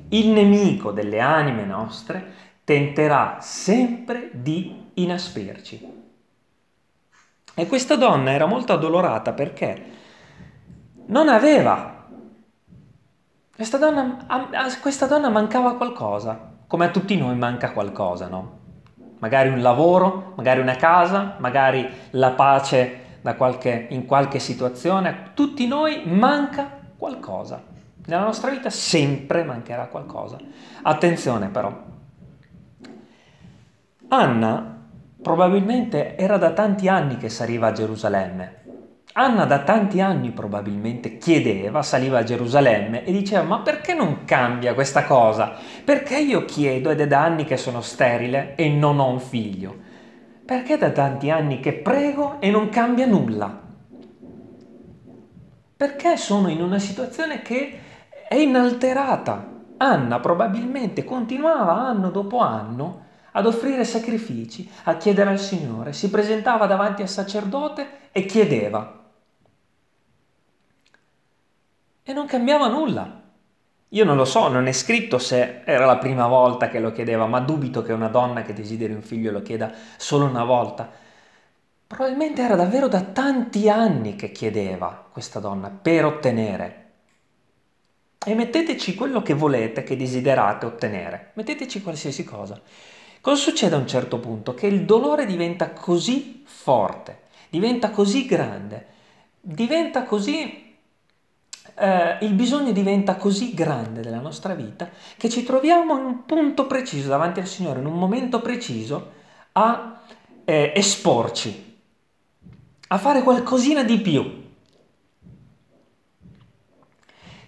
Il 0.09 0.27
nemico 0.27 0.91
delle 0.91 1.19
anime 1.19 1.65
nostre 1.65 2.33
tenterà 2.63 3.39
sempre 3.41 4.29
di 4.33 4.75
inasprirci. 4.93 6.00
E 7.53 7.67
questa 7.67 7.95
donna 7.95 8.31
era 8.31 8.45
molto 8.45 8.73
addolorata 8.73 9.33
perché 9.33 9.85
non 11.07 11.27
aveva. 11.27 12.07
Questa 13.53 13.77
donna, 13.77 14.25
a 14.27 14.77
questa 14.81 15.05
donna 15.05 15.29
mancava 15.29 15.75
qualcosa, 15.75 16.53
come 16.65 16.85
a 16.85 16.89
tutti 16.89 17.17
noi 17.17 17.35
manca 17.35 17.71
qualcosa, 17.71 18.27
no? 18.27 18.59
Magari 19.19 19.49
un 19.49 19.61
lavoro, 19.61 20.33
magari 20.35 20.61
una 20.61 20.75
casa, 20.75 21.35
magari 21.37 21.87
la 22.11 22.31
pace 22.31 23.19
qualche, 23.37 23.87
in 23.91 24.05
qualche 24.05 24.39
situazione. 24.39 25.09
A 25.09 25.15
tutti 25.33 25.67
noi 25.67 26.03
manca 26.05 26.79
qualcosa. 26.97 27.61
Nella 28.05 28.23
nostra 28.23 28.49
vita 28.49 28.71
sempre 28.71 29.43
mancherà 29.43 29.85
qualcosa. 29.87 30.37
Attenzione 30.81 31.49
però, 31.49 31.71
Anna 34.07 34.80
probabilmente 35.21 36.17
era 36.17 36.37
da 36.37 36.51
tanti 36.51 36.87
anni 36.87 37.17
che 37.17 37.29
saliva 37.29 37.67
a 37.67 37.71
Gerusalemme. 37.71 38.59
Anna 39.13 39.45
da 39.45 39.59
tanti 39.59 39.99
anni 39.99 40.31
probabilmente 40.31 41.17
chiedeva, 41.17 41.83
saliva 41.83 42.19
a 42.19 42.23
Gerusalemme 42.23 43.03
e 43.03 43.11
diceva 43.11 43.43
ma 43.43 43.59
perché 43.59 43.93
non 43.93 44.23
cambia 44.23 44.73
questa 44.73 45.03
cosa? 45.03 45.53
Perché 45.83 46.17
io 46.17 46.45
chiedo 46.45 46.89
ed 46.89 47.01
è 47.01 47.07
da 47.07 47.21
anni 47.21 47.43
che 47.43 47.57
sono 47.57 47.81
sterile 47.81 48.55
e 48.55 48.69
non 48.69 48.99
ho 48.99 49.09
un 49.09 49.19
figlio? 49.19 49.75
Perché 50.45 50.77
da 50.77 50.91
tanti 50.91 51.29
anni 51.29 51.59
che 51.59 51.73
prego 51.73 52.37
e 52.39 52.49
non 52.49 52.69
cambia 52.69 53.05
nulla? 53.05 53.59
Perché 55.75 56.15
sono 56.15 56.49
in 56.49 56.61
una 56.61 56.79
situazione 56.79 57.41
che 57.41 57.79
è 58.27 58.35
inalterata? 58.35 59.49
Anna 59.77 60.19
probabilmente 60.19 61.03
continuava 61.03 61.73
anno 61.73 62.11
dopo 62.11 62.37
anno 62.37 63.09
ad 63.31 63.45
offrire 63.45 63.83
sacrifici, 63.85 64.69
a 64.83 64.97
chiedere 64.97 65.29
al 65.29 65.39
Signore, 65.39 65.93
si 65.93 66.09
presentava 66.09 66.65
davanti 66.65 67.01
al 67.01 67.09
sacerdote 67.09 68.09
e 68.11 68.25
chiedeva. 68.25 68.99
E 72.03 72.13
non 72.13 72.25
cambiava 72.25 72.67
nulla. 72.67 73.19
Io 73.89 74.05
non 74.05 74.15
lo 74.15 74.25
so, 74.25 74.47
non 74.47 74.67
è 74.67 74.71
scritto 74.71 75.17
se 75.17 75.63
era 75.65 75.85
la 75.85 75.97
prima 75.97 76.27
volta 76.27 76.69
che 76.69 76.79
lo 76.79 76.91
chiedeva, 76.91 77.25
ma 77.25 77.39
dubito 77.39 77.81
che 77.81 77.91
una 77.91 78.07
donna 78.07 78.41
che 78.41 78.53
desideri 78.53 78.93
un 78.93 79.01
figlio 79.01 79.31
lo 79.31 79.41
chieda 79.41 79.71
solo 79.97 80.25
una 80.25 80.45
volta. 80.45 80.89
Probabilmente 81.87 82.41
era 82.41 82.55
davvero 82.55 82.87
da 82.87 83.01
tanti 83.01 83.69
anni 83.69 84.15
che 84.15 84.31
chiedeva 84.31 85.07
questa 85.11 85.39
donna 85.39 85.69
per 85.69 86.05
ottenere. 86.05 86.91
E 88.25 88.33
metteteci 88.33 88.95
quello 88.95 89.21
che 89.21 89.33
volete, 89.33 89.83
che 89.83 89.97
desiderate 89.97 90.65
ottenere. 90.65 91.31
Metteteci 91.33 91.81
qualsiasi 91.81 92.23
cosa. 92.23 92.61
Cosa 93.21 93.39
succede 93.39 93.75
a 93.75 93.77
un 93.77 93.87
certo 93.87 94.17
punto? 94.17 94.55
Che 94.55 94.65
il 94.65 94.83
dolore 94.83 95.27
diventa 95.27 95.69
così 95.69 96.41
forte, 96.43 97.21
diventa 97.49 97.91
così 97.91 98.25
grande, 98.25 98.87
diventa 99.39 100.03
così... 100.03 100.69
Eh, 101.75 102.17
il 102.21 102.33
bisogno 102.33 102.71
diventa 102.71 103.15
così 103.15 103.53
grande 103.53 104.01
della 104.01 104.19
nostra 104.19 104.55
vita 104.55 104.89
che 105.15 105.29
ci 105.29 105.43
troviamo 105.43 105.97
in 105.97 106.03
un 106.03 106.25
punto 106.25 106.65
preciso 106.65 107.09
davanti 107.09 107.39
al 107.39 107.47
Signore, 107.47 107.79
in 107.79 107.85
un 107.85 107.97
momento 107.97 108.41
preciso, 108.41 109.11
a 109.51 110.01
eh, 110.43 110.73
esporci, 110.75 111.79
a 112.87 112.97
fare 112.97 113.21
qualcosina 113.21 113.83
di 113.83 113.99
più. 113.99 114.49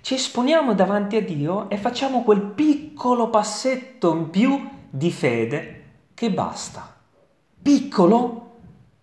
Ci 0.02 0.14
esponiamo 0.14 0.76
davanti 0.76 1.16
a 1.16 1.22
Dio 1.22 1.68
e 1.70 1.78
facciamo 1.78 2.22
quel 2.22 2.42
piccolo 2.42 3.30
passetto 3.30 4.14
in 4.14 4.30
più 4.30 4.70
di 4.96 5.12
fede 5.12 5.84
che 6.14 6.30
basta. 6.30 6.96
Piccolo, 7.60 8.58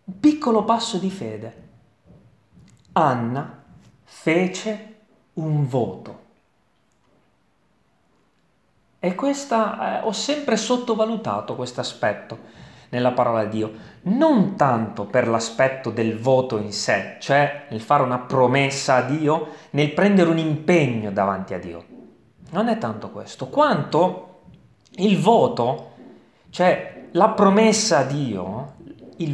un 0.04 0.20
piccolo 0.20 0.62
passo 0.62 0.99
di 0.99 1.11
fede. 1.11 1.68
Anna 2.92 3.64
fece 4.04 4.94
un 5.35 5.66
voto. 5.66 6.18
E 9.00 9.14
questa, 9.16 10.00
eh, 10.00 10.06
ho 10.06 10.12
sempre 10.12 10.56
sottovalutato 10.56 11.56
questo 11.56 11.80
aspetto 11.80 12.38
nella 12.90 13.11
parola 13.11 13.44
di 13.44 13.56
Dio, 13.56 13.73
non 14.02 14.54
tanto 14.54 15.06
per 15.06 15.26
l'aspetto 15.26 15.90
del 15.90 16.16
voto 16.20 16.56
in 16.59 16.73
sé, 16.73 17.16
cioè 17.18 17.66
nel 17.70 17.80
fare 17.80 18.04
una 18.04 18.18
promessa 18.18 18.94
a 18.97 19.02
Dio, 19.02 19.49
nel 19.70 19.92
prendere 19.92 20.30
un 20.30 20.38
impegno 20.38 21.11
davanti 21.11 21.52
a 21.52 21.59
Dio. 21.59 21.85
Non 22.50 22.68
è 22.68 22.78
tanto 22.78 23.11
questo, 23.11 23.49
quanto 23.49 24.29
il 24.97 25.18
voto, 25.18 25.92
cioè 26.50 27.09
la 27.12 27.30
promessa 27.30 27.99
a 27.99 28.04
Dio, 28.04 28.75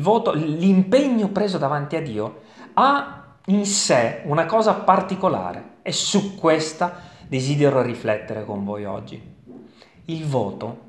voto, 0.00 0.32
l'impegno 0.32 1.28
preso 1.28 1.58
davanti 1.58 1.96
a 1.96 2.02
Dio, 2.02 2.42
ha 2.74 3.24
in 3.46 3.64
sé 3.64 4.22
una 4.24 4.46
cosa 4.46 4.74
particolare 4.74 5.76
e 5.82 5.92
su 5.92 6.34
questa 6.34 7.00
desidero 7.28 7.82
riflettere 7.82 8.44
con 8.44 8.64
voi 8.64 8.84
oggi. 8.84 9.34
Il 10.06 10.24
voto 10.26 10.84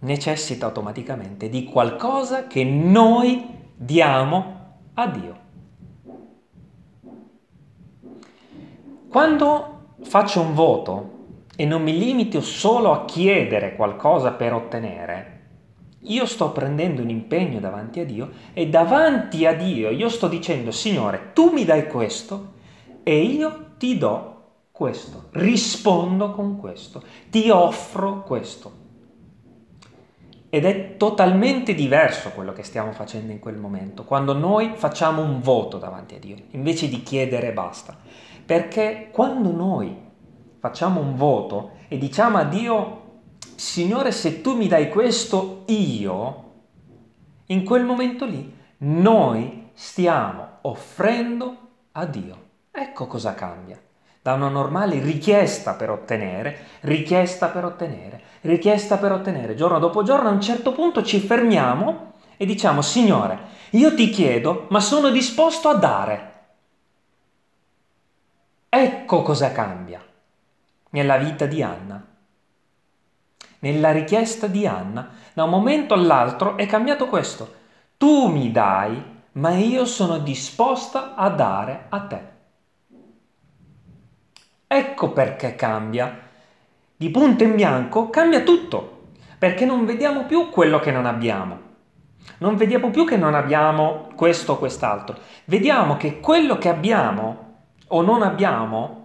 necessita 0.00 0.66
automaticamente 0.66 1.48
di 1.48 1.64
qualcosa 1.64 2.46
che 2.46 2.64
noi 2.64 3.46
diamo 3.76 4.58
a 4.94 5.06
Dio. 5.06 5.38
Quando 9.08 9.96
faccio 10.02 10.40
un 10.40 10.54
voto, 10.54 11.18
e 11.60 11.66
non 11.66 11.82
mi 11.82 11.98
limito 11.98 12.40
solo 12.40 12.90
a 12.90 13.04
chiedere 13.04 13.76
qualcosa 13.76 14.30
per 14.30 14.54
ottenere, 14.54 15.40
io 16.04 16.24
sto 16.24 16.52
prendendo 16.52 17.02
un 17.02 17.10
impegno 17.10 17.60
davanti 17.60 18.00
a 18.00 18.06
Dio 18.06 18.30
e 18.54 18.70
davanti 18.70 19.44
a 19.44 19.52
Dio 19.52 19.90
io 19.90 20.08
sto 20.08 20.26
dicendo, 20.26 20.70
Signore, 20.70 21.32
tu 21.34 21.52
mi 21.52 21.66
dai 21.66 21.86
questo 21.86 22.52
e 23.02 23.20
io 23.20 23.72
ti 23.76 23.98
do 23.98 24.44
questo, 24.72 25.26
rispondo 25.32 26.30
con 26.30 26.56
questo, 26.56 27.02
ti 27.28 27.50
offro 27.50 28.22
questo. 28.22 28.72
Ed 30.48 30.64
è 30.64 30.96
totalmente 30.96 31.74
diverso 31.74 32.30
quello 32.30 32.54
che 32.54 32.62
stiamo 32.62 32.92
facendo 32.92 33.32
in 33.32 33.38
quel 33.38 33.58
momento, 33.58 34.04
quando 34.04 34.32
noi 34.32 34.72
facciamo 34.76 35.20
un 35.20 35.42
voto 35.42 35.76
davanti 35.76 36.14
a 36.14 36.18
Dio, 36.18 36.36
invece 36.52 36.88
di 36.88 37.02
chiedere 37.02 37.52
basta. 37.52 37.98
Perché 38.46 39.10
quando 39.12 39.52
noi 39.52 40.08
facciamo 40.60 41.00
un 41.00 41.16
voto 41.16 41.72
e 41.88 41.96
diciamo 41.96 42.36
a 42.36 42.44
Dio, 42.44 42.98
Signore, 43.56 44.12
se 44.12 44.42
tu 44.42 44.54
mi 44.56 44.68
dai 44.68 44.90
questo, 44.90 45.64
io, 45.66 46.52
in 47.46 47.64
quel 47.64 47.84
momento 47.84 48.26
lì, 48.26 48.54
noi 48.78 49.70
stiamo 49.72 50.58
offrendo 50.62 51.56
a 51.92 52.04
Dio. 52.04 52.48
Ecco 52.70 53.06
cosa 53.06 53.34
cambia. 53.34 53.80
Da 54.22 54.34
una 54.34 54.48
normale 54.48 55.00
richiesta 55.00 55.72
per 55.72 55.90
ottenere, 55.90 56.66
richiesta 56.80 57.48
per 57.48 57.64
ottenere, 57.64 58.22
richiesta 58.42 58.98
per 58.98 59.12
ottenere, 59.12 59.54
giorno 59.54 59.78
dopo 59.78 60.02
giorno, 60.02 60.28
a 60.28 60.32
un 60.32 60.42
certo 60.42 60.72
punto 60.72 61.02
ci 61.02 61.20
fermiamo 61.20 62.12
e 62.36 62.44
diciamo, 62.44 62.82
Signore, 62.82 63.38
io 63.70 63.94
ti 63.94 64.10
chiedo, 64.10 64.66
ma 64.68 64.80
sono 64.80 65.08
disposto 65.08 65.70
a 65.70 65.74
dare. 65.74 66.28
Ecco 68.68 69.22
cosa 69.22 69.52
cambia 69.52 70.04
nella 70.90 71.16
vita 71.16 71.46
di 71.46 71.62
Anna 71.62 72.04
nella 73.60 73.92
richiesta 73.92 74.46
di 74.46 74.66
Anna, 74.66 75.10
da 75.32 75.44
un 75.44 75.50
momento 75.50 75.94
all'altro 75.94 76.56
è 76.56 76.66
cambiato 76.66 77.06
questo. 77.06 77.58
Tu 77.96 78.28
mi 78.28 78.50
dai, 78.50 79.02
ma 79.32 79.50
io 79.50 79.84
sono 79.84 80.18
disposta 80.18 81.14
a 81.14 81.28
dare 81.30 81.86
a 81.88 82.00
te. 82.00 82.20
Ecco 84.66 85.12
perché 85.12 85.56
cambia. 85.56 86.28
Di 86.96 87.10
punto 87.10 87.44
in 87.44 87.54
bianco 87.54 88.08
cambia 88.10 88.42
tutto, 88.42 89.08
perché 89.38 89.64
non 89.64 89.84
vediamo 89.84 90.24
più 90.24 90.48
quello 90.48 90.78
che 90.78 90.90
non 90.90 91.06
abbiamo. 91.06 91.68
Non 92.38 92.56
vediamo 92.56 92.90
più 92.90 93.04
che 93.04 93.16
non 93.16 93.34
abbiamo 93.34 94.08
questo 94.14 94.52
o 94.52 94.58
quest'altro. 94.58 95.18
Vediamo 95.44 95.96
che 95.96 96.20
quello 96.20 96.56
che 96.56 96.68
abbiamo 96.68 97.48
o 97.88 98.02
non 98.02 98.22
abbiamo 98.22 98.99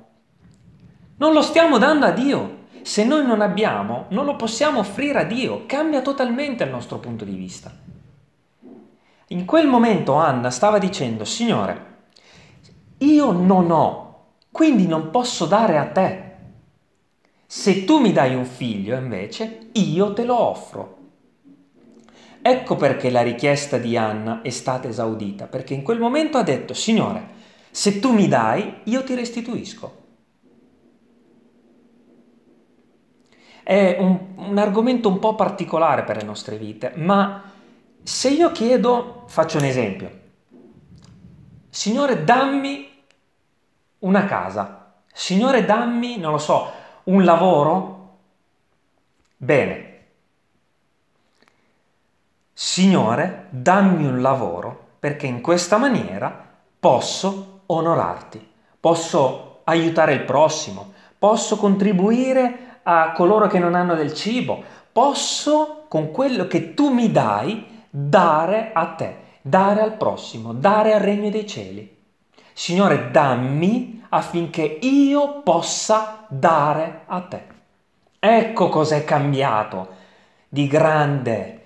non 1.18 1.34
lo 1.34 1.42
stiamo 1.42 1.78
dando 1.78 2.06
a 2.06 2.12
Dio 2.12 2.64
se 2.86 3.04
noi 3.04 3.26
non 3.26 3.42
abbiamo, 3.42 4.06
non 4.10 4.26
lo 4.26 4.36
possiamo 4.36 4.78
offrire 4.78 5.22
a 5.22 5.24
Dio, 5.24 5.64
cambia 5.66 6.02
totalmente 6.02 6.64
il 6.64 6.70
nostro 6.70 7.00
punto 7.00 7.26
di 7.26 7.34
vista. 7.34 7.76
In 9.30 9.46
quel 9.46 9.68
momento 9.68 10.14
Anna 10.14 10.52
stava 10.52 10.78
dicendo, 10.78 11.26
Signore, 11.26 11.94
io 13.00 13.32
non 13.32 13.72
ho, 13.72 14.26
quindi 14.52 14.86
non 14.86 15.10
posso 15.10 15.48
dare 15.48 15.80
a 15.80 15.88
te. 15.88 16.34
Se 17.48 17.86
tu 17.86 18.00
mi 18.00 18.12
dai 18.12 18.36
un 18.36 18.46
figlio, 18.46 18.96
invece, 18.96 19.70
io 19.72 20.14
te 20.14 20.24
lo 20.24 20.40
offro. 20.40 20.98
Ecco 22.40 22.76
perché 22.76 23.10
la 23.10 23.24
richiesta 23.24 23.80
di 23.80 23.98
Anna 23.98 24.44
è 24.44 24.52
stata 24.52 24.88
esaudita, 24.88 25.48
perché 25.48 25.74
in 25.74 25.82
quel 25.82 25.98
momento 25.98 26.38
ha 26.38 26.44
detto, 26.44 26.76
Signore, 26.76 27.30
se 27.72 28.00
tu 28.00 28.14
mi 28.14 28.28
dai, 28.28 28.82
io 28.84 29.04
ti 29.04 29.16
restituisco. 29.16 30.04
È 33.66 33.98
un, 34.00 34.20
un 34.36 34.58
argomento 34.60 35.10
un 35.10 35.18
po' 35.18 35.34
particolare 35.34 36.04
per 36.04 36.18
le 36.18 36.24
nostre 36.24 36.56
vite, 36.56 36.92
ma 36.98 37.52
se 38.04 38.30
io 38.30 38.52
chiedo, 38.52 39.24
faccio 39.26 39.58
un 39.58 39.64
esempio, 39.64 40.20
Signore 41.72 42.24
dammi 42.24 42.88
una 44.00 44.26
casa, 44.26 44.94
Signore 45.12 45.66
dammi, 45.66 46.20
non 46.20 46.34
lo 46.34 46.38
so, 46.38 46.70
un 47.06 47.24
lavoro, 47.24 48.18
bene, 49.36 49.94
Signore 52.54 53.48
dammi 53.50 54.06
un 54.06 54.22
lavoro 54.22 54.90
perché 55.00 55.26
in 55.26 55.42
questa 55.42 55.78
maniera 55.78 56.54
posso 56.80 57.62
onorarti, 57.66 58.48
posso 58.80 59.62
aiutare 59.64 60.14
il 60.14 60.22
prossimo, 60.22 60.94
posso 61.18 61.58
contribuire 61.58 62.65
a 62.88 63.12
coloro 63.14 63.48
che 63.48 63.60
non 63.60 63.74
hanno 63.74 63.96
del 63.96 64.14
cibo, 64.14 64.64
posso 64.92 65.86
con 65.88 66.12
quello 66.12 66.48
che 66.48 66.74
tu 66.74 66.90
mi 66.92 67.12
dai 67.12 67.84
dare 67.90 68.72
a 68.74 68.86
te, 68.88 69.18
dare 69.42 69.82
al 69.82 69.94
prossimo, 69.94 70.54
dare 70.54 70.94
al 70.94 71.02
regno 71.02 71.30
dei 71.30 71.48
cieli. 71.48 71.98
Signore, 72.54 73.10
dammi 73.12 74.06
affinché 74.10 74.62
io 74.62 75.42
possa 75.42 76.26
dare 76.30 77.02
a 77.06 77.22
te. 77.22 77.44
Ecco 78.20 78.70
cos'è 78.70 79.04
cambiato 79.04 79.88
di 80.48 80.68
grande, 80.68 81.64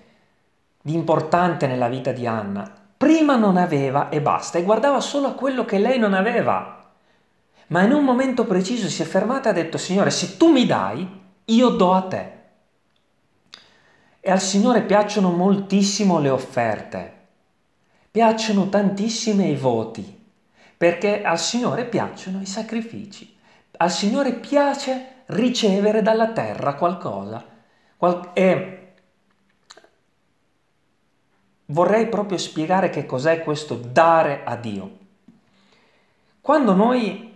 di 0.82 0.94
importante 0.94 1.68
nella 1.68 1.90
vita 1.90 2.12
di 2.12 2.26
Anna. 2.26 2.72
Prima 2.98 3.36
non 3.36 3.58
aveva 3.58 4.10
e 4.10 4.22
basta, 4.22 4.58
e 4.58 4.64
guardava 4.64 5.00
solo 5.00 5.28
a 5.28 5.34
quello 5.34 5.66
che 5.66 5.80
lei 5.80 6.00
non 6.00 6.14
aveva 6.14 6.79
ma 7.70 7.84
in 7.84 7.92
un 7.92 8.04
momento 8.04 8.46
preciso 8.46 8.88
si 8.88 9.02
è 9.02 9.06
fermata 9.06 9.50
e 9.50 9.52
ha 9.52 9.56
detto, 9.56 9.78
Signore, 9.78 10.10
se 10.10 10.38
tu 10.38 10.52
mi 10.52 10.66
dai, 10.66 11.08
io 11.46 11.70
do 11.70 11.94
a 11.94 12.02
te. 12.04 12.38
E 14.20 14.32
al 14.32 14.42
Signore 14.42 14.82
piacciono 14.82 15.32
moltissimo 15.32 16.20
le 16.20 16.30
offerte, 16.30 17.14
piacciono 18.12 18.70
tantissimo 18.70 19.46
i 19.46 19.56
voti, 19.56 20.18
perché 20.78 21.22
al 21.22 21.40
Signore 21.40 21.86
piacciono 21.86 22.42
i 22.42 22.46
sacrifici, 22.46 23.38
al 23.78 23.92
Signore 23.92 24.34
piace 24.34 25.24
ricevere 25.28 26.02
dalla 26.02 26.32
terra 26.32 26.76
qualcosa. 26.76 27.46
e 28.34 28.94
vorrei 31.66 32.08
proprio 32.08 32.38
spiegare 32.40 32.90
che 32.90 33.06
cos'è 33.06 33.44
questo 33.44 33.76
dare 33.76 34.42
a 34.44 34.56
Dio. 34.56 34.98
Quando 36.42 36.74
noi 36.74 37.29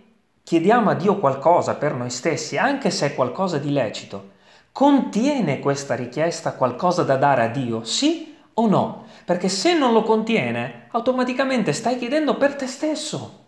chiediamo 0.44 0.90
a 0.90 0.94
Dio 0.94 1.18
qualcosa 1.18 1.74
per 1.74 1.94
noi 1.94 2.10
stessi, 2.10 2.58
anche 2.58 2.90
se 2.90 3.06
è 3.06 3.14
qualcosa 3.14 3.58
di 3.58 3.72
lecito, 3.72 4.32
contiene 4.70 5.58
questa 5.58 5.94
richiesta 5.94 6.52
qualcosa 6.52 7.02
da 7.02 7.16
dare 7.16 7.44
a 7.44 7.48
Dio? 7.48 7.82
Sì 7.82 8.36
o 8.54 8.68
no? 8.68 9.06
Perché 9.24 9.48
se 9.48 9.76
non 9.76 9.92
lo 9.92 10.02
contiene, 10.02 10.86
automaticamente 10.90 11.72
stai 11.72 11.96
chiedendo 11.96 12.36
per 12.36 12.54
te 12.54 12.66
stesso. 12.66 13.42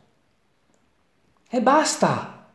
E 1.49 1.61
basta. 1.61 2.49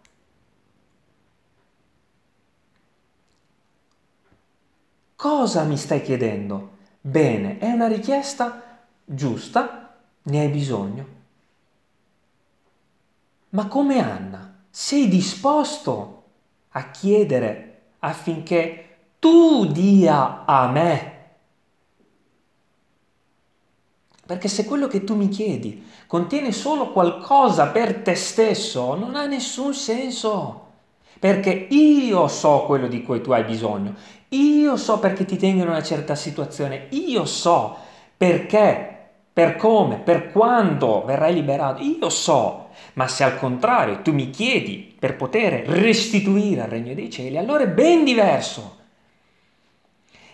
Cosa 5.15 5.63
mi 5.63 5.77
stai 5.77 6.01
chiedendo? 6.01 6.77
Bene, 6.99 7.59
è 7.59 7.71
una 7.71 7.87
richiesta 7.87 8.79
giusta, 9.05 9.95
ne 10.23 10.39
hai 10.39 10.47
bisogno. 10.49 11.20
Ma 13.51 13.67
come 13.67 13.99
Anna, 14.01 14.63
sei 14.69 15.07
disposto 15.09 16.23
a 16.69 16.89
chiedere 16.91 17.81
affinché 17.99 18.97
tu 19.19 19.65
dia 19.65 20.45
a 20.45 20.69
me? 20.69 21.19
Perché 24.25 24.47
se 24.47 24.63
quello 24.63 24.87
che 24.87 25.03
tu 25.03 25.15
mi 25.15 25.27
chiedi 25.27 25.85
contiene 26.07 26.53
solo 26.53 26.91
qualcosa 26.91 27.67
per 27.67 28.01
te 28.01 28.15
stesso, 28.15 28.95
non 28.95 29.15
ha 29.15 29.25
nessun 29.25 29.73
senso. 29.73 30.67
Perché 31.19 31.51
io 31.51 32.29
so 32.29 32.63
quello 32.65 32.87
di 32.87 33.03
cui 33.03 33.21
tu 33.21 33.31
hai 33.31 33.43
bisogno, 33.43 33.93
io 34.29 34.77
so 34.77 34.97
perché 34.99 35.25
ti 35.25 35.35
tengo 35.35 35.61
in 35.61 35.67
una 35.67 35.83
certa 35.83 36.15
situazione, 36.15 36.87
io 36.91 37.25
so 37.25 37.75
perché, 38.15 39.09
per 39.31 39.57
come, 39.57 39.97
per 39.97 40.31
quando 40.31 41.03
verrai 41.05 41.33
liberato, 41.33 41.83
io 41.83 42.09
so 42.09 42.60
ma 42.93 43.07
se 43.07 43.23
al 43.23 43.37
contrario 43.37 44.01
tu 44.01 44.13
mi 44.13 44.29
chiedi 44.29 44.95
per 44.97 45.15
poter 45.15 45.67
restituire 45.67 46.61
al 46.61 46.69
regno 46.69 46.93
dei 46.93 47.09
cieli, 47.09 47.37
allora 47.37 47.63
è 47.63 47.67
ben 47.67 48.03
diverso. 48.03 48.79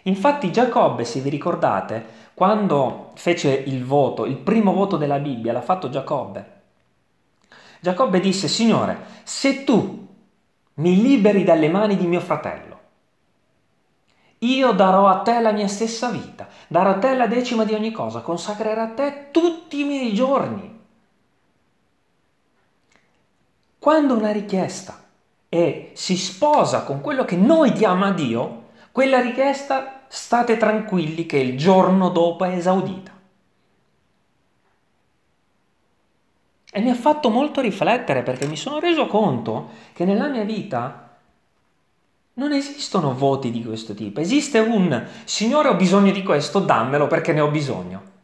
Infatti 0.04 0.52
Giacobbe, 0.52 1.04
se 1.04 1.20
vi 1.20 1.30
ricordate, 1.30 2.06
quando 2.34 3.12
fece 3.16 3.52
il 3.52 3.84
voto, 3.84 4.26
il 4.26 4.38
primo 4.38 4.74
voto 4.74 4.96
della 4.96 5.20
Bibbia, 5.20 5.52
l'ha 5.52 5.62
fatto 5.62 5.90
Giacobbe. 5.90 6.56
Giacobbe 7.80 8.20
disse, 8.20 8.48
Signore, 8.48 8.98
se 9.24 9.64
tu 9.64 10.08
mi 10.76 11.02
liberi 11.02 11.44
dalle 11.44 11.70
mani 11.70 11.98
di 11.98 12.08
mio 12.08 12.20
fratello, 12.20 12.80
io 14.40 14.72
darò 14.72 15.08
a 15.08 15.22
te 15.22 15.40
la 15.40 15.52
mia 15.52 15.68
stessa 15.68 16.10
vita, 16.10 16.48
darò 16.68 16.92
a 16.92 16.98
te 17.00 17.16
la 17.16 17.28
decima 17.28 17.66
di 17.66 17.74
ogni 17.74 17.92
cosa, 17.92 18.22
consacrerò 18.22 18.82
a 18.84 18.90
te 18.90 19.30
tutti 19.32 19.82
i 19.82 19.84
miei 19.84 20.14
giorni. 20.14 20.77
Quando 23.80 24.16
una 24.16 24.32
richiesta 24.32 25.04
è, 25.50 25.92
si 25.94 26.18
sposa 26.18 26.84
con 26.84 27.02
quello 27.02 27.26
che 27.26 27.36
noi 27.36 27.72
diamo 27.72 28.06
a 28.06 28.12
Dio, 28.12 28.66
quella 28.92 29.22
richiesta 29.22 30.06
state 30.08 30.58
tranquilli 30.58 31.26
che 31.26 31.38
il 31.38 31.58
giorno 31.58 32.10
dopo 32.10 32.46
è 32.46 32.56
esaudita. 32.56 33.12
E 36.70 36.82
mi 36.82 36.90
ha 36.90 36.96
fatto 36.96 37.30
molto 37.30 37.62
riflettere 37.62 38.24
perché 38.24 38.46
mi 38.46 38.58
sono 38.58 38.80
reso 38.80 39.08
conto 39.08 39.70
che 39.94 40.06
nella 40.06 40.28
mia 40.28 40.44
vita 40.44 41.18
non 42.34 42.54
esistono 42.54 43.16
voti 43.16 43.52
di 43.52 43.64
questo 43.64 43.94
tipo. 43.94 44.20
Esiste 44.20 44.60
un 44.60 45.08
Signore 45.24 45.70
ho 45.70 45.76
bisogno 45.76 46.12
di 46.12 46.24
questo, 46.24 46.60
dammelo 46.60 47.08
perché 47.08 47.34
ne 47.34 47.42
ho 47.42 47.50
bisogno. 47.50 48.16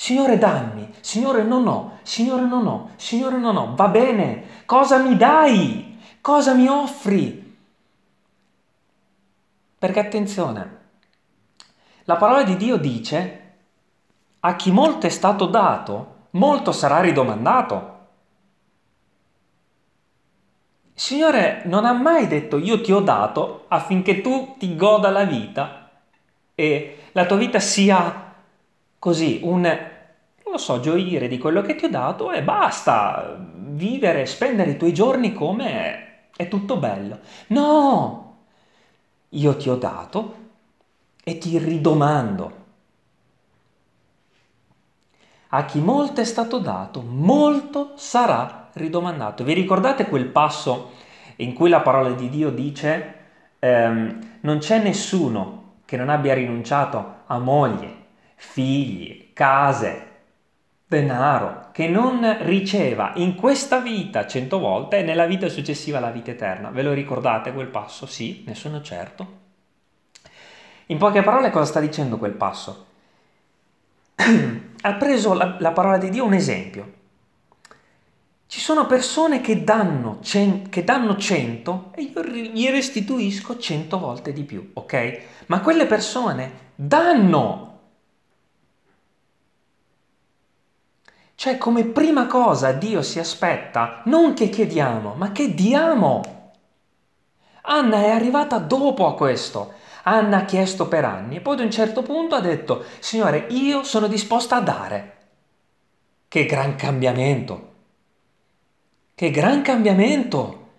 Signore 0.00 0.38
dammi, 0.38 0.94
Signore 1.00 1.42
non 1.42 1.66
ho, 1.66 1.98
Signore 2.02 2.44
non 2.44 2.68
ho, 2.68 2.90
Signore 2.94 3.36
non 3.36 3.56
ho. 3.56 3.74
Va 3.74 3.88
bene, 3.88 4.62
cosa 4.64 4.98
mi 4.98 5.16
dai? 5.16 5.98
Cosa 6.20 6.54
mi 6.54 6.68
offri? 6.68 7.56
Perché 9.76 9.98
attenzione, 9.98 10.78
la 12.04 12.14
parola 12.14 12.44
di 12.44 12.56
Dio 12.56 12.76
dice 12.76 13.54
a 14.38 14.54
chi 14.54 14.70
molto 14.70 15.08
è 15.08 15.10
stato 15.10 15.46
dato, 15.46 16.26
molto 16.30 16.70
sarà 16.70 17.00
ridomandato. 17.00 17.96
Signore 20.94 21.62
non 21.64 21.84
ha 21.84 21.92
mai 21.92 22.28
detto 22.28 22.56
io 22.56 22.80
ti 22.80 22.92
ho 22.92 23.00
dato 23.00 23.64
affinché 23.66 24.20
tu 24.20 24.54
ti 24.58 24.76
goda 24.76 25.10
la 25.10 25.24
vita 25.24 25.90
e 26.54 26.98
la 27.10 27.26
tua 27.26 27.36
vita 27.36 27.58
sia 27.58 28.26
così, 28.98 29.40
un, 29.42 29.78
lo 30.44 30.58
so, 30.58 30.80
gioire 30.80 31.28
di 31.28 31.38
quello 31.38 31.62
che 31.62 31.74
ti 31.74 31.86
ho 31.86 31.90
dato 31.90 32.32
e 32.32 32.42
basta, 32.42 33.36
vivere, 33.56 34.26
spendere 34.26 34.72
i 34.72 34.76
tuoi 34.76 34.92
giorni 34.92 35.32
come 35.32 35.70
è, 35.70 36.18
è 36.36 36.48
tutto 36.48 36.76
bello. 36.76 37.20
No! 37.48 38.36
Io 39.30 39.56
ti 39.56 39.68
ho 39.68 39.76
dato 39.76 40.36
e 41.22 41.38
ti 41.38 41.58
ridomando 41.58 42.66
a 45.50 45.64
chi 45.64 45.80
molto 45.80 46.20
è 46.20 46.24
stato 46.24 46.58
dato, 46.58 47.00
molto 47.00 47.92
sarà 47.96 48.68
ridomandato. 48.74 49.44
Vi 49.44 49.54
ricordate 49.54 50.06
quel 50.06 50.26
passo 50.26 50.92
in 51.36 51.54
cui 51.54 51.70
la 51.70 51.80
parola 51.80 52.10
di 52.10 52.28
Dio 52.28 52.50
dice 52.50 53.14
ehm, 53.58 54.38
non 54.40 54.58
c'è 54.58 54.82
nessuno 54.82 55.76
che 55.84 55.96
non 55.96 56.10
abbia 56.10 56.34
rinunciato 56.34 57.22
a 57.26 57.38
moglie, 57.38 57.97
figli, 58.40 59.32
case, 59.32 60.06
denaro, 60.86 61.68
che 61.72 61.88
non 61.88 62.38
riceva 62.42 63.12
in 63.16 63.34
questa 63.34 63.80
vita 63.80 64.26
cento 64.26 64.58
volte 64.58 64.98
e 64.98 65.02
nella 65.02 65.26
vita 65.26 65.48
successiva 65.48 65.98
la 66.00 66.10
vita 66.10 66.30
eterna. 66.30 66.70
Ve 66.70 66.82
lo 66.82 66.92
ricordate 66.92 67.52
quel 67.52 67.66
passo? 67.66 68.06
Sì, 68.06 68.44
ne 68.46 68.54
sono 68.54 68.80
certo. 68.80 69.36
In 70.86 70.96
poche 70.96 71.22
parole 71.22 71.50
cosa 71.50 71.66
sta 71.66 71.80
dicendo 71.80 72.16
quel 72.16 72.32
passo? 72.32 72.86
ha 74.80 74.94
preso 74.94 75.34
la, 75.34 75.56
la, 75.58 75.72
parola 75.72 75.98
di 75.98 76.08
Dio 76.08 76.24
un 76.24 76.32
esempio. 76.32 76.92
Ci 78.46 78.60
sono 78.60 78.86
persone 78.86 79.42
che 79.42 79.62
danno, 79.64 80.20
cen, 80.22 80.70
che 80.70 80.84
danno 80.84 81.16
100 81.16 81.92
e 81.94 82.02
io 82.02 82.22
gli 82.24 82.70
restituisco 82.70 83.58
100 83.58 83.98
volte 83.98 84.32
di 84.32 84.44
più, 84.44 84.70
ok? 84.72 85.20
Ma 85.46 85.60
quelle 85.60 85.86
persone 85.86 86.70
danno. 86.74 87.67
Cioè 91.38 91.56
come 91.56 91.84
prima 91.84 92.26
cosa 92.26 92.72
Dio 92.72 93.00
si 93.00 93.20
aspetta 93.20 94.02
non 94.06 94.34
che 94.34 94.48
chiediamo, 94.48 95.14
ma 95.14 95.30
che 95.30 95.54
diamo. 95.54 96.50
Anna 97.62 97.98
è 97.98 98.10
arrivata 98.10 98.58
dopo 98.58 99.06
a 99.06 99.14
questo. 99.14 99.74
Anna 100.02 100.38
ha 100.38 100.44
chiesto 100.44 100.88
per 100.88 101.04
anni 101.04 101.36
e 101.36 101.40
poi 101.40 101.54
ad 101.54 101.60
un 101.60 101.70
certo 101.70 102.02
punto 102.02 102.34
ha 102.34 102.40
detto, 102.40 102.82
Signore, 102.98 103.46
io 103.50 103.84
sono 103.84 104.08
disposta 104.08 104.56
a 104.56 104.60
dare. 104.62 105.16
Che 106.26 106.44
gran 106.44 106.74
cambiamento! 106.74 107.72
Che 109.14 109.30
gran 109.30 109.62
cambiamento! 109.62 110.70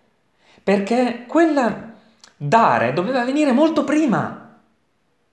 Perché 0.61 1.23
quella 1.25 1.93
dare 2.35 2.91
doveva 2.91 3.23
venire 3.23 3.53
molto 3.53 3.85
prima. 3.85 4.48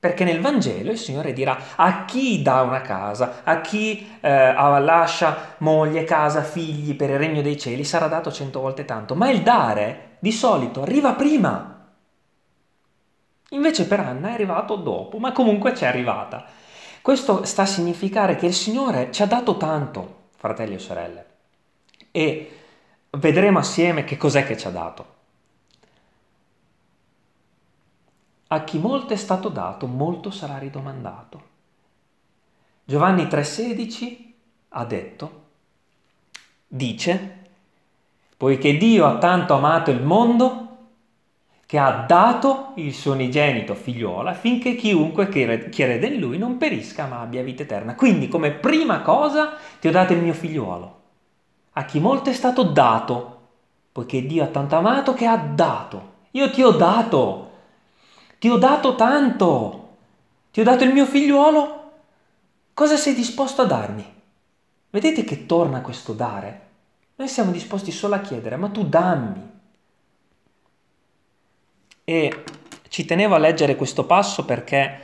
Perché 0.07 0.23
nel 0.23 0.41
Vangelo 0.41 0.93
il 0.93 0.99
Signore 0.99 1.33
dirà 1.33 1.59
a 1.75 2.05
chi 2.05 2.41
dà 2.41 2.63
una 2.63 2.81
casa, 2.81 3.41
a 3.43 3.61
chi 3.61 4.17
eh, 4.21 4.53
lascia 4.53 5.57
moglie, 5.59 6.05
casa, 6.05 6.45
figli 6.45 6.95
per 6.95 7.11
il 7.11 7.19
regno 7.19 7.43
dei 7.43 7.59
cieli 7.59 7.83
sarà 7.83 8.07
dato 8.07 8.31
cento 8.31 8.61
volte 8.61 8.85
tanto. 8.85 9.17
Ma 9.17 9.29
il 9.31 9.43
dare 9.43 10.19
di 10.21 10.31
solito 10.31 10.83
arriva 10.83 11.15
prima. 11.15 11.89
Invece 13.51 13.89
per 13.89 13.99
Anna 13.99 14.29
è 14.29 14.35
arrivato 14.35 14.77
dopo, 14.77 15.19
ma 15.19 15.33
comunque 15.33 15.73
c'è 15.73 15.87
arrivata. 15.87 16.45
Questo 17.03 17.45
sta 17.45 17.63
a 17.63 17.67
significare 17.67 18.37
che 18.37 18.47
il 18.47 18.55
Signore 18.55 19.11
ci 19.11 19.23
ha 19.23 19.27
dato 19.27 19.57
tanto, 19.57 20.29
fratelli 20.37 20.75
e 20.75 20.79
sorelle, 20.79 21.27
e 22.13 22.59
vedremo 23.11 23.59
assieme 23.59 24.05
che 24.05 24.17
cos'è 24.17 24.47
che 24.47 24.57
ci 24.57 24.69
ha 24.69 24.71
dato. 24.71 25.15
A 28.49 28.65
chi 28.65 28.79
molto 28.79 29.13
è 29.13 29.17
stato 29.17 29.49
dato, 29.49 29.87
molto 29.87 30.31
sarà 30.31 30.59
ridomandato. 30.59 31.43
Giovanni 32.85 33.25
3:16 33.25 34.35
ha 34.71 34.85
detto, 34.85 35.43
dice, 36.67 37.37
poiché 38.37 38.77
Dio 38.77 39.07
ha 39.07 39.19
tanto 39.19 39.55
amato 39.55 39.91
il 39.91 40.03
mondo 40.03 40.65
che 41.67 41.79
ha 41.79 42.05
dato 42.07 42.73
il 42.77 42.95
suo 42.95 43.15
unigenito 43.15 43.75
figliuolo 43.75 44.29
affinché 44.29 44.77
chiunque 44.77 45.27
crede 45.27 46.07
in 46.07 46.21
lui 46.21 46.39
non 46.39 46.59
perisca 46.59 47.07
ma 47.07 47.21
abbia 47.21 47.43
vita 47.43 47.65
eterna. 47.65 47.97
Quindi 47.97 48.29
come 48.29 48.53
prima 48.53 49.01
cosa 49.01 49.55
ti 49.81 49.89
ho 49.89 49.91
dato 49.91 50.13
il 50.13 50.21
mio 50.21 50.33
figliuolo. 50.33 51.01
A 51.73 51.85
chi 51.85 51.99
molto 51.99 52.31
è 52.31 52.33
stato 52.33 52.63
dato, 52.63 53.41
poiché 53.91 54.25
Dio 54.25 54.45
ha 54.45 54.47
tanto 54.47 54.77
amato 54.77 55.13
che 55.13 55.27
ha 55.27 55.37
dato. 55.37 56.13
Io 56.33 56.51
ti 56.51 56.63
ho 56.63 56.71
dato, 56.71 57.51
ti 58.47 58.53
ho 58.53 58.59
dato 58.59 58.95
tanto, 58.95 59.97
ti 60.53 60.61
ho 60.61 60.63
dato 60.63 60.85
il 60.85 60.93
mio 60.93 61.05
figliuolo. 61.05 61.95
Cosa 62.75 62.97
sei 62.97 63.13
disposto 63.13 63.63
a 63.63 63.65
darmi? 63.65 64.15
Vedete 64.89 65.25
che 65.25 65.47
torna 65.47 65.81
questo 65.81 66.13
dare? 66.13 66.61
Noi 67.17 67.27
siamo 67.27 67.51
disposti 67.51 67.91
solo 67.91 68.15
a 68.15 68.21
chiedere, 68.21 68.55
ma 68.55 68.69
tu 68.69 68.87
dammi. 68.87 69.51
E 72.05 72.45
ci 72.87 73.05
tenevo 73.05 73.35
a 73.35 73.39
leggere 73.39 73.75
questo 73.75 74.05
passo 74.05 74.45
perché 74.45 75.01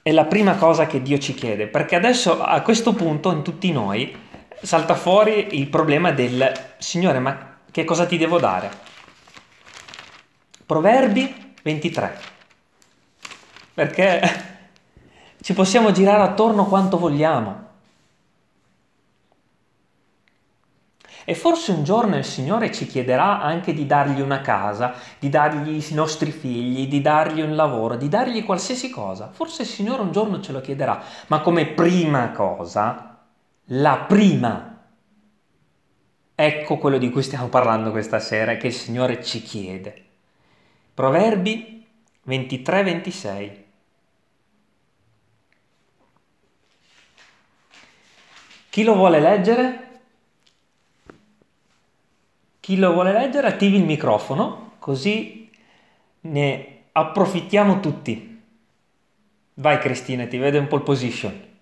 è 0.00 0.10
la 0.10 0.24
prima 0.24 0.56
cosa 0.56 0.86
che 0.86 1.02
Dio 1.02 1.18
ci 1.18 1.34
chiede, 1.34 1.66
perché 1.66 1.96
adesso 1.96 2.42
a 2.42 2.62
questo 2.62 2.94
punto 2.94 3.30
in 3.30 3.42
tutti 3.42 3.70
noi 3.72 4.16
salta 4.62 4.94
fuori 4.94 5.58
il 5.60 5.68
problema 5.68 6.12
del 6.12 6.50
Signore, 6.78 7.18
ma 7.18 7.58
che 7.70 7.84
cosa 7.84 8.06
ti 8.06 8.16
devo 8.16 8.38
dare? 8.38 8.70
Proverbi 10.64 11.43
23. 11.64 12.18
Perché 13.72 14.20
ci 15.40 15.54
possiamo 15.54 15.92
girare 15.92 16.22
attorno 16.22 16.66
quanto 16.66 16.98
vogliamo. 16.98 17.62
E 21.24 21.34
forse 21.34 21.72
un 21.72 21.82
giorno 21.82 22.18
il 22.18 22.24
Signore 22.24 22.70
ci 22.70 22.86
chiederà 22.86 23.40
anche 23.40 23.72
di 23.72 23.86
dargli 23.86 24.20
una 24.20 24.42
casa, 24.42 24.92
di 25.18 25.30
dargli 25.30 25.82
i 25.90 25.94
nostri 25.94 26.32
figli, 26.32 26.86
di 26.86 27.00
dargli 27.00 27.40
un 27.40 27.56
lavoro, 27.56 27.96
di 27.96 28.10
dargli 28.10 28.44
qualsiasi 28.44 28.90
cosa. 28.90 29.30
Forse 29.32 29.62
il 29.62 29.68
Signore 29.68 30.02
un 30.02 30.12
giorno 30.12 30.42
ce 30.42 30.52
lo 30.52 30.60
chiederà, 30.60 31.02
ma 31.28 31.40
come 31.40 31.64
prima 31.68 32.30
cosa, 32.32 33.20
la 33.68 34.04
prima. 34.06 34.82
Ecco 36.34 36.76
quello 36.76 36.98
di 36.98 37.10
cui 37.10 37.22
stiamo 37.22 37.48
parlando 37.48 37.90
questa 37.90 38.18
sera, 38.18 38.58
che 38.58 38.66
il 38.66 38.74
Signore 38.74 39.24
ci 39.24 39.40
chiede. 39.40 40.04
Proverbi 40.94 41.86
23-26. 42.26 43.62
Chi 48.70 48.82
lo 48.82 48.94
vuole 48.94 49.20
leggere? 49.20 50.00
Chi 52.60 52.76
lo 52.76 52.92
vuole 52.92 53.12
leggere 53.12 53.48
attivi 53.48 53.76
il 53.76 53.84
microfono, 53.84 54.76
così 54.78 55.50
ne 56.22 56.84
approfittiamo 56.92 57.80
tutti. 57.80 58.42
Vai 59.54 59.78
Cristina, 59.78 60.26
ti 60.26 60.38
vedo 60.38 60.56
in 60.56 60.66
pole 60.66 60.82
position. 60.82 61.52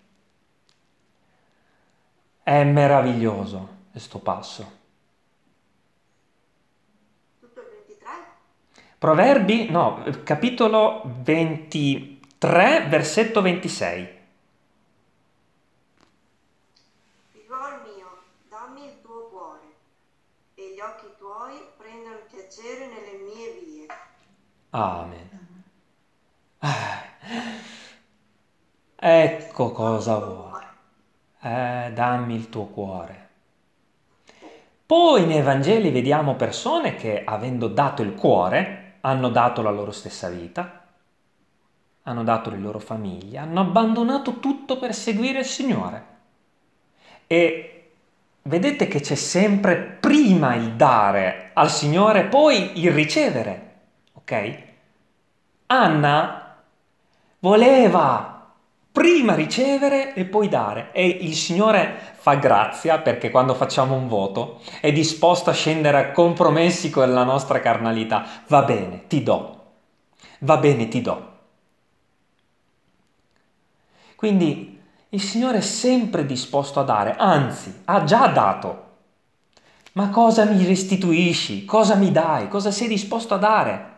È 2.42 2.64
meraviglioso 2.64 3.81
questo 3.90 4.18
passo. 4.18 4.79
Tutto 7.40 7.61
il 7.61 7.66
23? 7.87 8.11
Proverbi, 9.03 9.69
no, 9.69 10.05
capitolo 10.23 11.03
23, 11.25 12.87
versetto 12.88 13.43
26. 13.43 14.21
piacere 22.31 22.87
nelle 22.87 23.19
mie 23.25 23.51
vie. 23.59 23.87
Amen. 24.71 25.65
ecco 28.95 29.73
cosa 29.73 30.19
vuoi. 30.19 30.62
Eh, 31.41 31.91
dammi 31.93 32.37
il 32.37 32.49
tuo 32.51 32.67
cuore. 32.67 33.31
Poi 34.87 35.27
nei 35.27 35.43
Vangeli 35.43 35.91
vediamo 35.91 36.37
persone 36.37 36.95
che, 36.95 37.25
avendo 37.25 37.67
dato 37.67 38.03
il 38.03 38.15
cuore, 38.15 38.82
hanno 39.03 39.29
dato 39.31 39.62
la 39.62 39.71
loro 39.71 39.91
stessa 39.93 40.29
vita, 40.29 40.85
hanno 42.05 42.25
dato 42.25 42.51
le 42.51 42.59
loro 42.59 42.79
famiglie, 42.79 43.38
hanno 43.38 43.61
abbandonato 43.61 44.38
tutto 44.38 44.79
per 44.79 44.95
seguire 44.95 45.41
il 45.41 45.45
Signore. 45.45 46.07
E 47.27 47.91
vedete 48.43 48.88
che 48.88 49.01
c'è 49.01 49.15
sempre 49.15 49.77
prima 49.77 50.55
il 50.55 50.73
dare 50.73 51.51
al 51.55 51.71
Signore, 51.71 52.25
poi 52.25 52.81
il 52.83 52.93
ricevere, 52.93 53.75
ok? 54.15 54.62
Anna 55.67 56.57
voleva 57.41 58.32
prima 58.93 59.35
ricevere 59.35 60.15
e 60.15 60.27
poi 60.27 60.49
dare. 60.49 60.91
E 60.93 61.07
il 61.07 61.35
Signore 61.35 62.13
fa 62.15 62.35
grazia 62.35 62.99
perché 62.99 63.31
quando 63.31 63.55
facciamo 63.55 63.95
un 63.95 64.07
voto 64.07 64.61
è 64.81 64.93
disposto 64.93 65.51
a 65.51 65.55
scendere 65.55 65.99
a 65.99 66.11
compromessi 66.13 66.91
con 66.91 67.13
la 67.13 67.25
nostra 67.25 67.61
carnalità. 67.61 68.25
Va 68.47 68.63
bene, 68.63 69.07
ti 69.07 69.23
do. 69.23 69.61
Va 70.41 70.59
bene, 70.59 70.89
ti 70.89 71.01
do. 71.01 71.31
Quindi 74.15 74.81
il 75.09 75.21
Signore 75.21 75.59
è 75.59 75.63
sempre 75.63 76.25
disposto 76.25 76.79
a 76.81 76.85
dare, 76.85 77.17
anzi, 77.17 77.83
ha 77.87 78.05
già 78.05 78.29
dato. 78.29 78.91
Ma 79.95 80.11
cosa 80.11 80.45
mi 80.45 80.65
restituisci? 80.65 81.65
Cosa 81.65 81.97
mi 81.97 82.13
dai? 82.13 82.49
Cosa 82.49 82.71
sei 82.71 82.89
disposto 82.89 83.35
a 83.35 83.39
dare? 83.39 83.91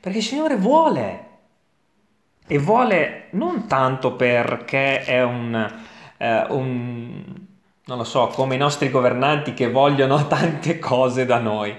Perché 0.00 0.18
il 0.18 0.24
Signore 0.24 0.56
vuole 0.56 1.23
e 2.46 2.58
vuole 2.58 3.28
non 3.30 3.66
tanto 3.66 4.12
perché 4.14 5.02
è 5.02 5.22
un, 5.22 5.72
eh, 6.18 6.46
un, 6.50 7.22
non 7.84 7.98
lo 7.98 8.04
so, 8.04 8.28
come 8.28 8.54
i 8.54 8.58
nostri 8.58 8.90
governanti 8.90 9.54
che 9.54 9.70
vogliono 9.70 10.26
tante 10.28 10.78
cose 10.78 11.24
da 11.24 11.38
noi. 11.38 11.74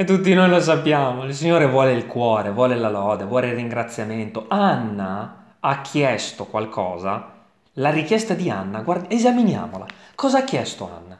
E 0.00 0.04
tutti 0.04 0.32
noi 0.32 0.48
lo 0.48 0.60
sappiamo, 0.60 1.24
il 1.24 1.34
Signore 1.34 1.66
vuole 1.66 1.92
il 1.92 2.06
cuore, 2.06 2.50
vuole 2.50 2.76
la 2.76 2.88
lode, 2.88 3.24
vuole 3.24 3.48
il 3.48 3.54
ringraziamento. 3.54 4.46
Anna 4.48 5.56
ha 5.58 5.80
chiesto 5.80 6.44
qualcosa, 6.44 7.34
la 7.72 7.90
richiesta 7.90 8.34
di 8.34 8.48
Anna, 8.48 8.80
guarda, 8.82 9.10
esaminiamola. 9.10 9.86
Cosa 10.14 10.38
ha 10.38 10.44
chiesto 10.44 10.88
Anna? 10.88 11.18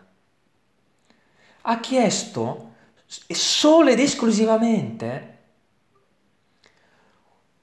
Ha 1.62 1.80
chiesto 1.80 2.72
solo 3.04 3.90
ed 3.90 3.98
esclusivamente 3.98 5.37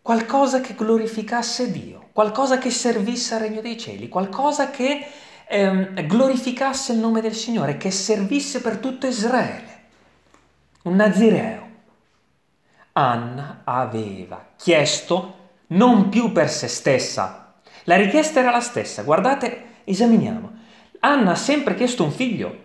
qualcosa 0.06 0.62
che 0.62 0.76
glorificasse 0.76 1.72
Dio, 1.72 2.10
qualcosa 2.14 2.60
che 2.60 2.70
servisse 2.70 3.34
al 3.34 3.40
regno 3.40 3.60
dei 3.60 3.76
cieli, 3.76 4.08
qualcosa 4.08 4.70
che 4.70 5.04
ehm, 5.48 6.06
glorificasse 6.06 6.94
il 6.94 7.00
nome 7.00 7.22
del 7.22 7.34
Signore, 7.34 7.78
che 7.78 7.90
servisse 7.90 8.62
per 8.62 8.78
tutto 8.78 9.08
Israele. 9.08 9.80
Un 10.84 10.96
nazireo. 10.96 11.70
Anna 12.92 13.62
aveva 13.64 14.50
chiesto 14.56 15.54
non 15.70 16.10
più 16.10 16.32
per 16.32 16.52
se 16.52 16.68
stessa. 16.68 17.56
La 17.86 17.96
richiesta 17.96 18.42
era 18.42 18.52
la 18.52 18.62
stessa. 18.62 19.02
Guardate, 19.02 19.80
esaminiamo. 19.86 20.52
Anna 21.00 21.32
ha 21.32 21.36
sempre 21.36 21.74
chiesto 21.74 22.04
un 22.04 22.12
figlio. 22.12 22.64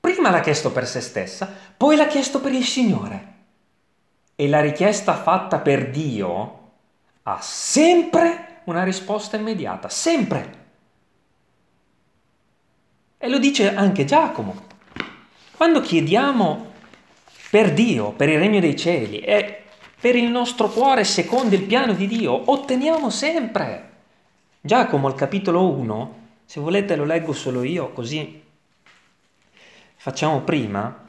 Prima 0.00 0.30
l'ha 0.30 0.40
chiesto 0.40 0.72
per 0.72 0.86
se 0.86 1.02
stessa, 1.02 1.54
poi 1.76 1.94
l'ha 1.94 2.06
chiesto 2.06 2.40
per 2.40 2.52
il 2.52 2.64
Signore. 2.64 3.31
E 4.42 4.48
la 4.48 4.60
richiesta 4.60 5.14
fatta 5.14 5.60
per 5.60 5.88
Dio 5.90 6.70
ha 7.22 7.40
sempre 7.40 8.62
una 8.64 8.82
risposta 8.82 9.36
immediata, 9.36 9.88
sempre. 9.88 10.64
E 13.18 13.28
lo 13.28 13.38
dice 13.38 13.72
anche 13.72 14.04
Giacomo. 14.04 14.66
Quando 15.56 15.80
chiediamo 15.80 16.72
per 17.50 17.72
Dio, 17.72 18.10
per 18.10 18.30
il 18.30 18.40
regno 18.40 18.58
dei 18.58 18.74
cieli 18.74 19.20
e 19.20 19.62
per 20.00 20.16
il 20.16 20.28
nostro 20.28 20.68
cuore 20.70 21.04
secondo 21.04 21.54
il 21.54 21.62
piano 21.62 21.92
di 21.92 22.08
Dio, 22.08 22.50
otteniamo 22.50 23.10
sempre. 23.10 23.90
Giacomo 24.60 25.06
al 25.06 25.14
capitolo 25.14 25.68
1, 25.68 26.14
se 26.46 26.58
volete 26.58 26.96
lo 26.96 27.04
leggo 27.04 27.32
solo 27.32 27.62
io, 27.62 27.92
così 27.92 28.42
facciamo 29.94 30.40
prima. 30.40 31.04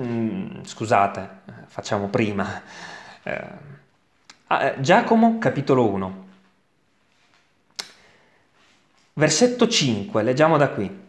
Mm, 0.00 0.62
scusate, 0.62 1.40
facciamo 1.66 2.06
prima. 2.08 2.62
Eh, 3.24 3.46
ah, 4.46 4.62
eh, 4.64 4.80
Giacomo 4.80 5.38
capitolo 5.38 5.88
1. 5.88 6.26
Versetto 9.14 9.66
5, 9.66 10.22
leggiamo 10.22 10.56
da 10.56 10.68
qui. 10.68 11.00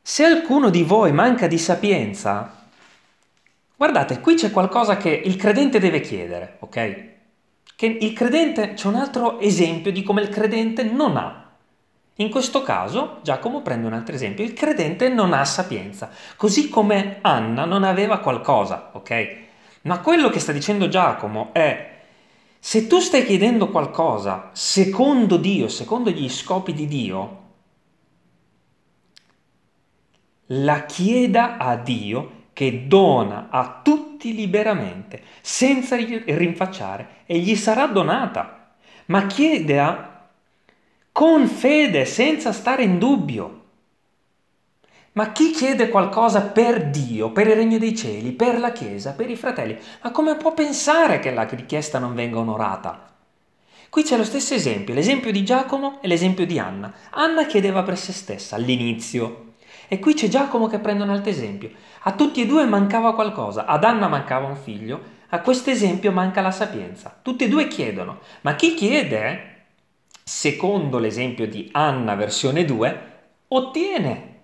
Se 0.00 0.24
alcuno 0.24 0.70
di 0.70 0.84
voi 0.84 1.10
manca 1.12 1.48
di 1.48 1.58
sapienza, 1.58 2.64
guardate, 3.76 4.20
qui 4.20 4.36
c'è 4.36 4.52
qualcosa 4.52 4.96
che 4.96 5.10
il 5.10 5.34
credente 5.34 5.80
deve 5.80 6.00
chiedere, 6.00 6.56
ok? 6.60 7.10
Che 7.74 7.86
il 7.86 8.12
credente, 8.12 8.74
c'è 8.74 8.86
un 8.86 8.94
altro 8.94 9.40
esempio 9.40 9.90
di 9.90 10.04
come 10.04 10.22
il 10.22 10.28
credente 10.28 10.84
non 10.84 11.16
ha 11.16 11.41
in 12.16 12.30
questo 12.30 12.62
caso 12.62 13.18
Giacomo 13.22 13.62
prende 13.62 13.86
un 13.86 13.94
altro 13.94 14.14
esempio, 14.14 14.44
il 14.44 14.52
credente 14.52 15.08
non 15.08 15.32
ha 15.32 15.44
sapienza, 15.44 16.10
così 16.36 16.68
come 16.68 17.18
Anna 17.22 17.64
non 17.64 17.84
aveva 17.84 18.18
qualcosa, 18.18 18.90
ok? 18.92 19.36
Ma 19.82 20.00
quello 20.00 20.28
che 20.28 20.38
sta 20.38 20.52
dicendo 20.52 20.88
Giacomo 20.88 21.50
è, 21.52 22.00
se 22.58 22.86
tu 22.86 23.00
stai 23.00 23.24
chiedendo 23.24 23.68
qualcosa 23.70 24.50
secondo 24.52 25.36
Dio, 25.36 25.68
secondo 25.68 26.10
gli 26.10 26.28
scopi 26.28 26.72
di 26.72 26.86
Dio, 26.86 27.40
la 30.46 30.84
chieda 30.84 31.56
a 31.56 31.76
Dio 31.76 32.40
che 32.52 32.86
dona 32.86 33.48
a 33.50 33.80
tutti 33.82 34.34
liberamente, 34.34 35.22
senza 35.40 35.96
rinfacciare, 35.96 37.22
e 37.26 37.38
gli 37.38 37.56
sarà 37.56 37.86
donata. 37.86 38.74
Ma 39.06 39.26
chieda 39.26 40.11
con 41.12 41.46
fede, 41.46 42.06
senza 42.06 42.52
stare 42.52 42.82
in 42.82 42.98
dubbio. 42.98 43.60
Ma 45.12 45.30
chi 45.30 45.50
chiede 45.50 45.90
qualcosa 45.90 46.40
per 46.40 46.88
Dio, 46.88 47.32
per 47.32 47.46
il 47.46 47.54
regno 47.54 47.76
dei 47.76 47.94
cieli, 47.94 48.32
per 48.32 48.58
la 48.58 48.72
Chiesa, 48.72 49.12
per 49.12 49.28
i 49.28 49.36
fratelli, 49.36 49.78
ma 50.02 50.10
come 50.10 50.36
può 50.36 50.54
pensare 50.54 51.18
che 51.18 51.30
la 51.30 51.42
richiesta 51.42 51.98
non 51.98 52.14
venga 52.14 52.38
onorata? 52.38 53.10
Qui 53.90 54.02
c'è 54.04 54.16
lo 54.16 54.24
stesso 54.24 54.54
esempio, 54.54 54.94
l'esempio 54.94 55.30
di 55.30 55.44
Giacomo 55.44 56.00
e 56.00 56.08
l'esempio 56.08 56.46
di 56.46 56.58
Anna. 56.58 56.90
Anna 57.10 57.44
chiedeva 57.44 57.82
per 57.82 57.98
se 57.98 58.14
stessa 58.14 58.56
all'inizio. 58.56 59.50
E 59.88 59.98
qui 59.98 60.14
c'è 60.14 60.28
Giacomo 60.28 60.66
che 60.66 60.78
prende 60.78 61.02
un 61.02 61.10
altro 61.10 61.30
esempio. 61.30 61.70
A 62.04 62.12
tutti 62.12 62.40
e 62.40 62.46
due 62.46 62.64
mancava 62.64 63.14
qualcosa. 63.14 63.66
Ad 63.66 63.84
Anna 63.84 64.08
mancava 64.08 64.46
un 64.46 64.56
figlio, 64.56 64.98
a 65.28 65.40
questo 65.42 65.68
esempio 65.68 66.10
manca 66.10 66.40
la 66.40 66.50
sapienza. 66.50 67.14
Tutti 67.20 67.44
e 67.44 67.48
due 67.48 67.68
chiedono. 67.68 68.20
Ma 68.40 68.54
chi 68.54 68.72
chiede 68.72 69.51
secondo 70.32 70.98
l'esempio 70.98 71.46
di 71.46 71.68
Anna 71.72 72.14
versione 72.14 72.64
2, 72.64 73.00
ottiene, 73.48 74.40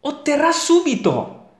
otterrà 0.00 0.52
subito. 0.52 1.50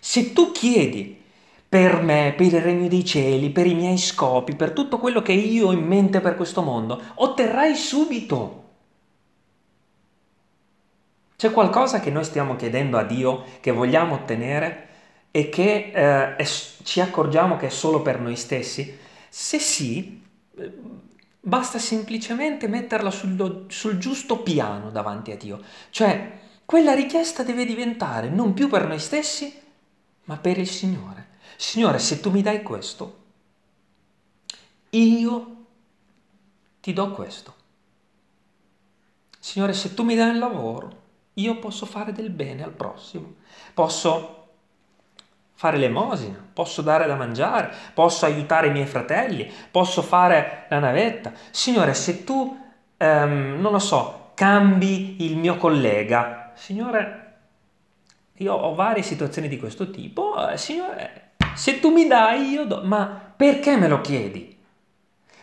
Se 0.00 0.32
tu 0.32 0.50
chiedi 0.52 1.22
per 1.68 2.00
me, 2.00 2.32
per 2.34 2.46
il 2.46 2.60
regno 2.62 2.88
dei 2.88 3.04
cieli, 3.04 3.50
per 3.50 3.66
i 3.66 3.74
miei 3.74 3.98
scopi, 3.98 4.56
per 4.56 4.72
tutto 4.72 4.98
quello 4.98 5.20
che 5.20 5.32
io 5.32 5.68
ho 5.68 5.72
in 5.72 5.84
mente 5.84 6.20
per 6.20 6.34
questo 6.34 6.62
mondo, 6.62 7.00
otterrai 7.16 7.76
subito. 7.76 8.64
C'è 11.36 11.52
qualcosa 11.52 12.00
che 12.00 12.10
noi 12.10 12.24
stiamo 12.24 12.56
chiedendo 12.56 12.96
a 12.96 13.04
Dio, 13.04 13.44
che 13.60 13.70
vogliamo 13.70 14.14
ottenere 14.14 14.86
e 15.30 15.50
che 15.50 15.92
eh, 15.94 16.36
è, 16.36 16.44
ci 16.44 17.00
accorgiamo 17.00 17.58
che 17.58 17.66
è 17.66 17.70
solo 17.70 18.00
per 18.00 18.18
noi 18.18 18.34
stessi? 18.34 18.98
Se 19.28 19.58
sì, 19.58 20.22
Basta 21.48 21.78
semplicemente 21.78 22.68
metterla 22.68 23.10
sul, 23.10 23.64
sul 23.68 23.96
giusto 23.96 24.42
piano 24.42 24.90
davanti 24.90 25.30
a 25.30 25.36
Dio. 25.38 25.62
Cioè, 25.88 26.40
quella 26.66 26.92
richiesta 26.92 27.42
deve 27.42 27.64
diventare 27.64 28.28
non 28.28 28.52
più 28.52 28.68
per 28.68 28.86
noi 28.86 28.98
stessi, 28.98 29.58
ma 30.24 30.36
per 30.36 30.58
il 30.58 30.68
Signore. 30.68 31.38
Signore, 31.56 32.00
se 32.00 32.20
tu 32.20 32.30
mi 32.30 32.42
dai 32.42 32.62
questo, 32.62 33.16
io 34.90 35.56
ti 36.80 36.92
do 36.92 37.12
questo. 37.12 37.54
Signore, 39.38 39.72
se 39.72 39.94
tu 39.94 40.02
mi 40.02 40.16
dai 40.16 40.28
un 40.28 40.38
lavoro, 40.38 41.02
io 41.32 41.58
posso 41.58 41.86
fare 41.86 42.12
del 42.12 42.28
bene 42.28 42.62
al 42.62 42.72
prossimo. 42.72 43.36
Posso 43.72 44.48
fare 45.54 45.78
l'emosina, 45.78 46.46
posso 46.58 46.82
dare 46.82 47.06
da 47.06 47.14
mangiare, 47.14 47.70
posso 47.94 48.24
aiutare 48.24 48.66
i 48.66 48.72
miei 48.72 48.86
fratelli, 48.86 49.48
posso 49.70 50.02
fare 50.02 50.66
la 50.70 50.80
navetta. 50.80 51.30
Signore, 51.52 51.94
se 51.94 52.24
tu, 52.24 52.58
ehm, 52.96 53.60
non 53.60 53.70
lo 53.70 53.78
so, 53.78 54.32
cambi 54.34 55.24
il 55.24 55.36
mio 55.36 55.56
collega, 55.56 56.50
Signore, 56.56 57.26
Io 58.40 58.54
ho 58.54 58.74
varie 58.74 59.02
situazioni 59.02 59.48
di 59.48 59.58
questo 59.58 59.90
tipo, 59.90 60.48
eh, 60.48 60.56
Signore, 60.56 61.32
se 61.54 61.80
tu 61.80 61.90
mi 61.90 62.06
dai 62.06 62.50
io 62.50 62.64
do, 62.66 62.82
ma 62.84 63.32
perché 63.36 63.76
me 63.76 63.88
lo 63.88 64.00
chiedi? 64.00 64.56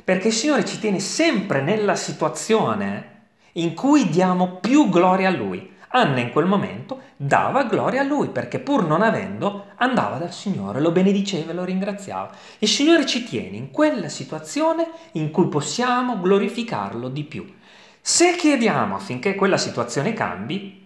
Perché 0.03 0.27
il 0.27 0.33
Signore 0.33 0.63
ci 0.65 0.79
tiene 0.79 0.99
sempre 0.99 1.61
nella 1.61 1.95
situazione 1.95 3.23
in 3.53 3.73
cui 3.73 4.09
diamo 4.09 4.59
più 4.61 4.89
gloria 4.89 5.27
a 5.27 5.31
Lui. 5.31 5.74
Anna 5.89 6.19
in 6.19 6.31
quel 6.31 6.45
momento 6.45 7.01
dava 7.15 7.63
gloria 7.63 8.01
a 8.01 8.03
Lui 8.03 8.29
perché 8.29 8.59
pur 8.59 8.85
non 8.85 9.01
avendo 9.01 9.67
andava 9.77 10.17
dal 10.17 10.33
Signore, 10.33 10.81
lo 10.81 10.91
benediceva 10.91 11.51
e 11.51 11.53
lo 11.53 11.63
ringraziava. 11.63 12.31
Il 12.59 12.67
Signore 12.67 13.05
ci 13.05 13.23
tiene 13.23 13.57
in 13.57 13.71
quella 13.71 14.09
situazione 14.09 14.89
in 15.13 15.31
cui 15.31 15.47
possiamo 15.47 16.19
glorificarlo 16.19 17.09
di 17.09 17.23
più. 17.23 17.53
Se 18.01 18.35
chiediamo 18.35 18.95
affinché 18.95 19.35
quella 19.35 19.57
situazione 19.57 20.13
cambi, 20.13 20.85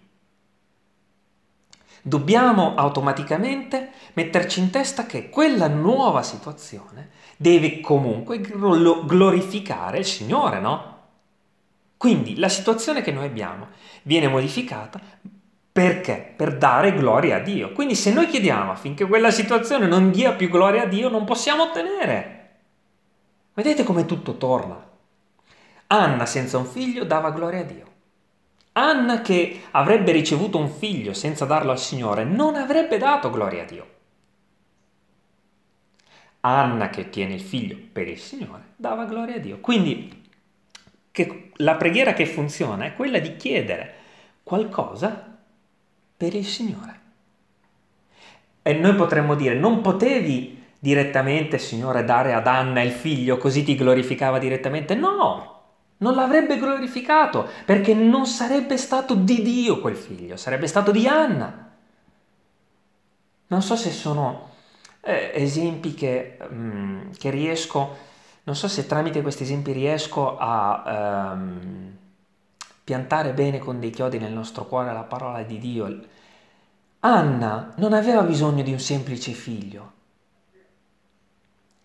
dobbiamo 2.02 2.76
automaticamente 2.76 3.92
metterci 4.14 4.60
in 4.60 4.70
testa 4.70 5.06
che 5.06 5.30
quella 5.30 5.68
nuova 5.68 6.24
situazione 6.24 7.10
deve 7.36 7.82
comunque 7.82 8.40
glorificare 8.40 10.00
il 10.00 10.06
Signore, 10.06 10.60
no? 10.60 10.99
Quindi 12.00 12.38
la 12.38 12.48
situazione 12.48 13.02
che 13.02 13.12
noi 13.12 13.26
abbiamo 13.26 13.68
viene 14.04 14.30
modificata 14.30 15.02
perché? 15.70 16.34
Per 16.34 16.58
dare 16.58 16.94
gloria 16.94 17.36
a 17.36 17.40
Dio. 17.40 17.74
Quindi 17.74 17.94
se 17.94 18.14
noi 18.14 18.28
chiediamo 18.28 18.72
affinché 18.72 19.06
quella 19.06 19.32
situazione 19.32 19.86
non 19.86 20.10
dia 20.10 20.32
più 20.32 20.48
gloria 20.48 20.84
a 20.84 20.86
Dio, 20.86 21.10
non 21.10 21.26
possiamo 21.26 21.64
ottenere. 21.64 22.60
Vedete 23.54 23.84
come 23.84 24.06
tutto 24.06 24.38
torna. 24.38 24.82
Anna 25.88 26.26
senza 26.26 26.58
un 26.58 26.68
figlio 26.68 27.04
dava 27.04 27.32
gloria 27.32 27.60
a 27.60 27.64
Dio. 27.64 27.86
Anna 28.72 29.20
che 29.20 29.64
avrebbe 29.72 30.14
ricevuto 30.14 30.58
un 30.58 30.70
figlio 30.70 31.14
senza 31.14 31.44
darlo 31.44 31.72
al 31.72 31.80
Signore 31.80 32.24
non 32.24 32.56
avrebbe 32.56 32.98
dato 32.98 33.30
gloria 33.30 33.64
a 33.64 33.66
Dio. 33.66 33.88
Anna 36.40 36.90
che 36.90 37.02
ottiene 37.02 37.34
il 37.34 37.42
figlio 37.42 37.76
per 37.92 38.08
il 38.08 38.20
Signore 38.20 38.68
dava 38.78 39.04
gloria 39.04 39.36
a 39.36 39.40
Dio. 39.40 39.60
Quindi 39.60 40.19
che 41.12 41.52
la 41.56 41.76
preghiera 41.76 42.14
che 42.14 42.26
funziona 42.26 42.86
è 42.86 42.96
quella 42.96 43.20
di 43.20 43.36
chiedere 43.36 43.94
qualcosa 44.44 45.38
per 46.16 46.34
il 46.34 46.46
Signore. 46.46 47.00
E 48.62 48.74
noi 48.74 48.96
potremmo 48.96 49.36
dire, 49.36 49.56
non 49.56 49.82
potevi 49.82 50.64
direttamente, 50.80 51.58
Signore, 51.58 52.04
dare 52.04 52.34
ad 52.34 52.48
Anna 52.48 52.82
il 52.82 52.92
figlio 52.92 53.38
così 53.38 53.64
ti 53.64 53.76
glorificava 53.76 54.40
direttamente? 54.40 54.96
No, 54.96 55.60
non 55.98 56.16
l'avrebbe 56.16 56.58
glorificato 56.58 57.48
perché 57.66 57.94
non 57.94 58.26
sarebbe 58.26 58.78
stato 58.78 59.16
di 59.16 59.42
Dio 59.42 59.80
quel 59.80 59.96
figlio, 59.96 60.38
sarebbe 60.38 60.68
stato 60.68 60.92
di 60.92 61.08
Anna. 61.08 61.68
Non 63.48 63.62
so 63.62 63.76
se 63.76 63.92
sono 63.92 64.50
eh, 65.02 65.32
esempi 65.34 65.94
che, 65.94 66.38
mm, 66.52 67.12
che, 67.18 67.30
riesco, 67.30 67.98
non 68.50 68.58
so 68.58 68.68
se 68.68 68.88
tramite 68.88 69.22
questi 69.22 69.44
esempi 69.44 69.72
riesco 69.72 70.36
a 70.36 71.34
ehm, 71.36 71.98
piantare 72.84 73.32
bene 73.34 73.60
con 73.60 73.80
dei 73.80 73.92
chiodi 73.92 74.18
nel 74.18 74.34
nostro 74.34 74.66
cuore 74.66 74.92
la 74.92 75.04
parola 75.04 75.44
di 75.44 75.60
Dio. 75.60 76.00
Anna 77.02 77.74
non 77.76 77.94
aveva 77.94 78.24
bisogno 78.24 78.64
di 78.64 78.72
un 78.72 78.80
semplice 78.80 79.34
figlio. 79.34 79.92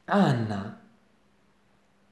Anna 0.07 0.81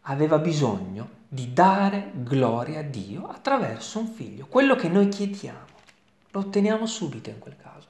aveva 0.02 0.36
bisogno 0.36 1.08
di 1.28 1.54
dare 1.54 2.10
gloria 2.12 2.80
a 2.80 2.82
Dio 2.82 3.28
attraverso 3.28 4.00
un 4.00 4.08
figlio. 4.08 4.44
Quello 4.50 4.76
che 4.76 4.88
noi 4.88 5.08
chiediamo 5.08 5.64
lo 6.30 6.40
otteniamo 6.40 6.84
subito 6.84 7.30
in 7.30 7.38
quel 7.38 7.56
caso. 7.56 7.88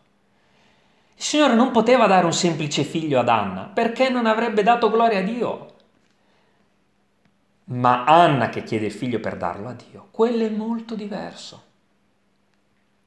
Il 1.16 1.24
Signore 1.24 1.54
non 1.54 1.72
poteva 1.72 2.06
dare 2.06 2.24
un 2.24 2.32
semplice 2.32 2.84
figlio 2.84 3.18
ad 3.18 3.28
Anna 3.28 3.62
perché 3.62 4.10
non 4.10 4.26
avrebbe 4.26 4.62
dato 4.62 4.90
gloria 4.90 5.18
a 5.18 5.22
Dio. 5.22 5.70
Ma 7.64 8.04
Anna 8.04 8.48
che 8.48 8.62
chiede 8.62 8.86
il 8.86 8.92
figlio 8.92 9.20
per 9.20 9.36
darlo 9.36 9.68
a 9.68 9.72
Dio, 9.72 10.08
quello 10.10 10.44
è 10.44 10.50
molto 10.50 10.94
diverso. 10.94 11.70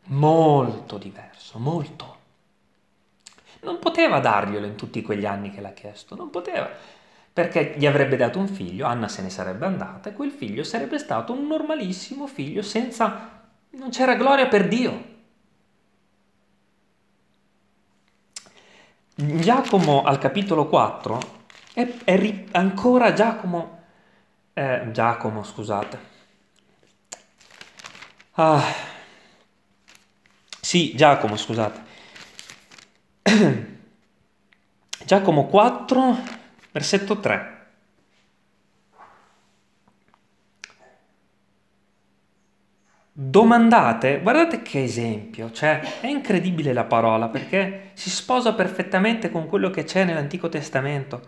Molto 0.08 0.98
diverso, 0.98 1.60
molto. 1.60 2.14
Non 3.62 3.80
poteva 3.80 4.20
darglielo 4.20 4.66
in 4.66 4.76
tutti 4.76 5.02
quegli 5.02 5.26
anni 5.26 5.52
che 5.52 5.62
l'ha 5.62 5.74
chiesto, 5.74 6.16
non 6.16 6.30
poteva 6.30 6.70
perché 7.36 7.74
gli 7.76 7.86
avrebbe 7.86 8.16
dato 8.16 8.40
un 8.40 8.48
figlio, 8.48 8.86
Anna 8.86 9.10
se 9.10 9.22
ne 9.22 9.30
sarebbe 9.30 9.66
andata 9.66 10.08
e 10.08 10.14
quel 10.14 10.32
figlio 10.32 10.64
sarebbe 10.64 10.98
stato 10.98 11.34
un 11.34 11.48
normalissimo 11.48 12.28
figlio 12.28 12.62
senza... 12.62 13.42
non 13.72 13.90
c'era 13.90 14.16
gloria 14.16 14.48
per 14.48 14.70
Dio. 14.70 15.04
Giacomo 19.16 20.04
al 20.04 20.18
capitolo 20.18 20.68
4 20.68 21.20
è, 21.74 21.86
è 22.06 22.46
ancora 22.52 23.12
Giacomo, 23.12 23.84
eh, 24.56 24.88
Giacomo 24.92 25.44
scusate, 25.44 26.00
ah, 28.32 28.64
sì 30.60 30.96
Giacomo 30.96 31.38
scusate, 31.38 31.82
Giacomo 35.06 35.46
4 35.46 36.44
Versetto 36.76 37.22
3. 37.22 37.54
Domandate, 43.14 44.20
guardate 44.20 44.62
che 44.62 44.84
esempio, 44.84 45.52
cioè 45.52 45.80
è 46.02 46.08
incredibile 46.08 46.74
la 46.74 46.84
parola 46.84 47.30
perché 47.30 47.92
si 47.94 48.10
sposa 48.10 48.54
perfettamente 48.54 49.32
con 49.32 49.48
quello 49.48 49.70
che 49.70 49.86
c'è 49.86 50.04
nell'Antico 50.04 50.50
Testamento. 50.50 51.22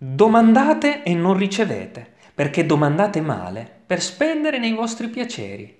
Domandate 0.00 1.02
e 1.02 1.12
non 1.12 1.36
ricevete, 1.36 2.14
perché 2.32 2.64
domandate 2.64 3.20
male 3.20 3.68
per 3.84 4.00
spendere 4.00 4.60
nei 4.60 4.72
vostri 4.72 5.08
piaceri. 5.08 5.76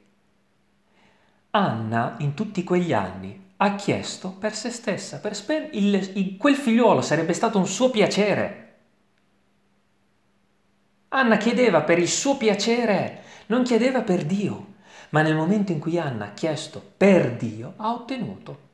Anna, 1.50 2.16
in 2.18 2.34
tutti 2.34 2.64
quegli 2.64 2.92
anni, 2.92 3.52
ha 3.58 3.76
chiesto 3.76 4.30
per 4.30 4.56
se 4.56 4.70
stessa, 4.70 5.20
per 5.20 5.36
spen- 5.36 5.68
il, 5.70 5.94
il, 6.14 6.36
quel 6.36 6.56
figliuolo 6.56 7.00
sarebbe 7.00 7.32
stato 7.32 7.58
un 7.58 7.68
suo 7.68 7.90
piacere. 7.90 8.64
Anna 11.10 11.36
chiedeva 11.36 11.82
per 11.82 12.00
il 12.00 12.08
suo 12.08 12.36
piacere, 12.36 13.22
non 13.46 13.62
chiedeva 13.62 14.02
per 14.02 14.24
Dio, 14.24 14.74
ma 15.10 15.22
nel 15.22 15.36
momento 15.36 15.70
in 15.70 15.78
cui 15.78 15.96
Anna 15.96 16.24
ha 16.24 16.32
chiesto 16.32 16.82
per 16.96 17.36
Dio, 17.36 17.74
ha 17.76 17.92
ottenuto. 17.92 18.66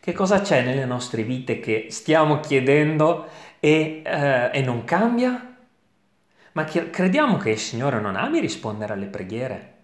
Che 0.00 0.12
cosa 0.12 0.40
c'è 0.40 0.64
nelle 0.64 0.84
nostre 0.84 1.22
vite 1.22 1.60
che 1.60 1.86
stiamo 1.90 2.40
chiedendo 2.40 3.28
e, 3.64 4.02
eh, 4.04 4.50
e 4.52 4.60
non 4.62 4.82
cambia? 4.82 5.54
Ma 6.52 6.64
crediamo 6.64 7.36
che 7.36 7.50
il 7.50 7.58
Signore 7.58 8.00
non 8.00 8.16
ami 8.16 8.40
rispondere 8.40 8.92
alle 8.92 9.06
preghiere? 9.06 9.74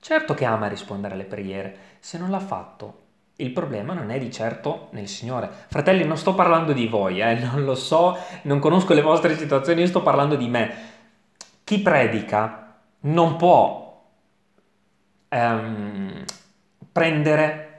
Certo 0.00 0.32
che 0.32 0.46
ama 0.46 0.66
rispondere 0.66 1.12
alle 1.12 1.24
preghiere, 1.24 1.76
se 2.00 2.16
non 2.16 2.30
l'ha 2.30 2.40
fatto 2.40 3.08
il 3.36 3.50
problema 3.50 3.94
non 3.94 4.10
è 4.10 4.18
di 4.18 4.30
certo 4.30 4.88
nel 4.92 5.08
Signore. 5.08 5.50
Fratelli, 5.68 6.04
non 6.04 6.16
sto 6.16 6.34
parlando 6.34 6.72
di 6.72 6.86
voi, 6.86 7.20
eh, 7.20 7.34
non 7.52 7.64
lo 7.64 7.74
so, 7.74 8.16
non 8.42 8.58
conosco 8.58 8.94
le 8.94 9.02
vostre 9.02 9.36
situazioni, 9.36 9.80
io 9.80 9.86
sto 9.86 10.02
parlando 10.02 10.36
di 10.36 10.48
me. 10.48 10.74
Chi 11.64 11.80
predica 11.80 12.76
non 13.00 13.36
può 13.36 14.02
ehm, 15.28 16.24
prendere 16.92 17.69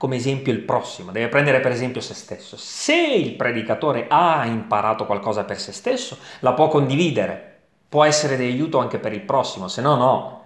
come 0.00 0.16
esempio 0.16 0.50
il 0.50 0.60
prossimo, 0.60 1.12
deve 1.12 1.28
prendere 1.28 1.60
per 1.60 1.72
esempio 1.72 2.00
se 2.00 2.14
stesso. 2.14 2.56
Se 2.56 2.96
il 2.96 3.34
predicatore 3.34 4.06
ha 4.08 4.46
imparato 4.46 5.04
qualcosa 5.04 5.44
per 5.44 5.60
se 5.60 5.72
stesso, 5.72 6.16
la 6.38 6.54
può 6.54 6.68
condividere, 6.68 7.64
può 7.86 8.02
essere 8.04 8.38
di 8.38 8.44
aiuto 8.44 8.78
anche 8.78 8.98
per 8.98 9.12
il 9.12 9.20
prossimo, 9.20 9.68
se 9.68 9.82
no 9.82 9.96
no 9.96 10.44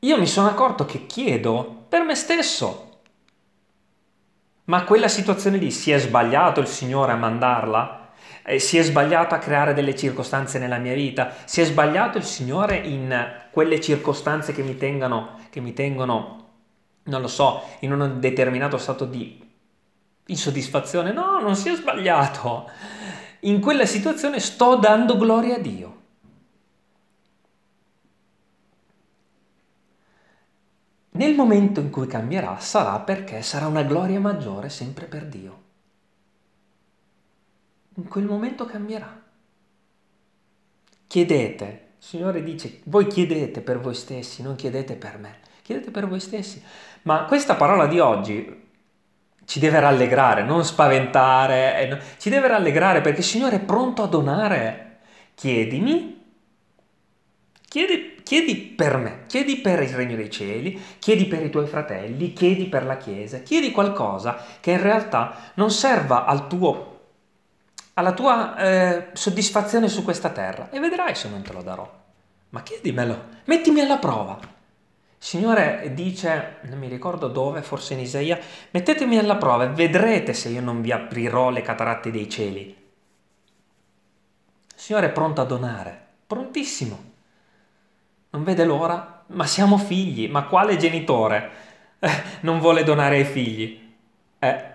io 0.00 0.18
mi 0.18 0.26
sono 0.26 0.48
accorto 0.48 0.84
che 0.84 1.06
chiedo 1.06 1.86
per 1.88 2.02
me 2.02 2.14
stesso. 2.14 3.00
Ma 4.64 4.84
quella 4.84 5.08
situazione 5.08 5.56
lì 5.56 5.70
si 5.70 5.90
è 5.92 5.98
sbagliato 5.98 6.60
il 6.60 6.66
Signore 6.66 7.12
a 7.12 7.16
mandarla? 7.16 8.10
Eh, 8.44 8.58
si 8.58 8.76
è 8.76 8.82
sbagliato 8.82 9.34
a 9.34 9.38
creare 9.38 9.72
delle 9.72 9.96
circostanze 9.96 10.58
nella 10.58 10.76
mia 10.76 10.92
vita? 10.92 11.34
Si 11.46 11.62
è 11.62 11.64
sbagliato 11.64 12.18
il 12.18 12.24
Signore 12.24 12.76
in 12.76 13.46
quelle 13.50 13.80
circostanze 13.80 14.52
che 14.52 14.62
mi 14.62 14.76
tengano, 14.76 15.38
che 15.48 15.60
mi 15.60 15.72
tengono 15.72 16.45
non 17.06 17.20
lo 17.20 17.28
so, 17.28 17.62
in 17.80 17.92
un 17.92 18.20
determinato 18.20 18.78
stato 18.78 19.04
di 19.04 19.42
insoddisfazione? 20.26 21.12
No, 21.12 21.40
non 21.40 21.56
si 21.56 21.68
è 21.68 21.74
sbagliato. 21.74 22.70
In 23.40 23.60
quella 23.60 23.86
situazione 23.86 24.40
sto 24.40 24.76
dando 24.76 25.16
gloria 25.16 25.56
a 25.56 25.58
Dio. 25.58 25.94
Nel 31.10 31.34
momento 31.34 31.80
in 31.80 31.90
cui 31.90 32.06
cambierà 32.06 32.58
sarà 32.58 33.00
perché 33.00 33.40
sarà 33.42 33.66
una 33.66 33.82
gloria 33.82 34.20
maggiore 34.20 34.68
sempre 34.68 35.06
per 35.06 35.24
Dio. 35.26 35.62
In 37.94 38.08
quel 38.08 38.26
momento 38.26 38.66
cambierà. 38.66 39.22
Chiedete 41.06 41.86
Signore 42.06 42.44
dice, 42.44 42.82
voi 42.84 43.08
chiedete 43.08 43.60
per 43.62 43.80
voi 43.80 43.94
stessi, 43.94 44.40
non 44.40 44.54
chiedete 44.54 44.94
per 44.94 45.18
me, 45.18 45.40
chiedete 45.62 45.90
per 45.90 46.06
voi 46.06 46.20
stessi. 46.20 46.62
Ma 47.06 47.24
questa 47.24 47.54
parola 47.54 47.86
di 47.86 48.00
oggi 48.00 48.64
ci 49.44 49.60
deve 49.60 49.78
rallegrare, 49.78 50.42
non 50.42 50.64
spaventare, 50.64 52.02
ci 52.18 52.28
deve 52.30 52.48
rallegrare 52.48 53.00
perché 53.00 53.20
il 53.20 53.24
Signore 53.24 53.56
è 53.56 53.60
pronto 53.60 54.02
a 54.02 54.08
donare. 54.08 54.98
Chiedimi, 55.34 56.20
chiedi, 57.68 58.20
chiedi 58.24 58.56
per 58.56 58.96
me, 58.96 59.22
chiedi 59.28 59.58
per 59.58 59.82
il 59.82 59.90
regno 59.90 60.16
dei 60.16 60.30
cieli, 60.30 60.82
chiedi 60.98 61.26
per 61.26 61.44
i 61.44 61.50
tuoi 61.50 61.68
fratelli, 61.68 62.32
chiedi 62.32 62.66
per 62.66 62.84
la 62.84 62.96
Chiesa, 62.96 63.38
chiedi 63.38 63.70
qualcosa 63.70 64.36
che 64.58 64.72
in 64.72 64.82
realtà 64.82 65.52
non 65.54 65.70
serva 65.70 66.24
al 66.24 66.48
tuo 66.48 66.94
alla 67.94 68.12
tua 68.12 68.56
eh, 68.56 69.06
soddisfazione 69.12 69.88
su 69.88 70.02
questa 70.02 70.30
terra 70.30 70.68
e 70.70 70.80
vedrai 70.80 71.14
se 71.14 71.28
non 71.28 71.42
te 71.42 71.52
lo 71.52 71.62
darò. 71.62 71.88
Ma 72.50 72.62
chiedimelo, 72.62 73.24
mettimi 73.44 73.80
alla 73.80 73.96
prova. 73.96 74.54
Signore 75.18 75.90
dice, 75.94 76.56
non 76.62 76.78
mi 76.78 76.88
ricordo 76.88 77.28
dove, 77.28 77.62
forse 77.62 77.94
in 77.94 78.00
Isaia, 78.00 78.38
mettetemi 78.70 79.18
alla 79.18 79.36
prova 79.36 79.64
e 79.64 79.68
vedrete 79.68 80.32
se 80.32 80.50
io 80.50 80.60
non 80.60 80.80
vi 80.82 80.92
aprirò 80.92 81.50
le 81.50 81.62
cataratte 81.62 82.10
dei 82.10 82.28
cieli. 82.28 82.76
Signore 84.74 85.06
è 85.06 85.10
pronto 85.12 85.40
a 85.40 85.44
donare, 85.44 86.06
prontissimo. 86.26 87.12
Non 88.30 88.44
vede 88.44 88.64
l'ora, 88.64 89.24
ma 89.28 89.46
siamo 89.46 89.78
figli, 89.78 90.28
ma 90.28 90.44
quale 90.44 90.76
genitore 90.76 91.50
non 92.42 92.60
vuole 92.60 92.84
donare 92.84 93.16
ai 93.16 93.24
figli? 93.24 93.94
Eh, 94.38 94.74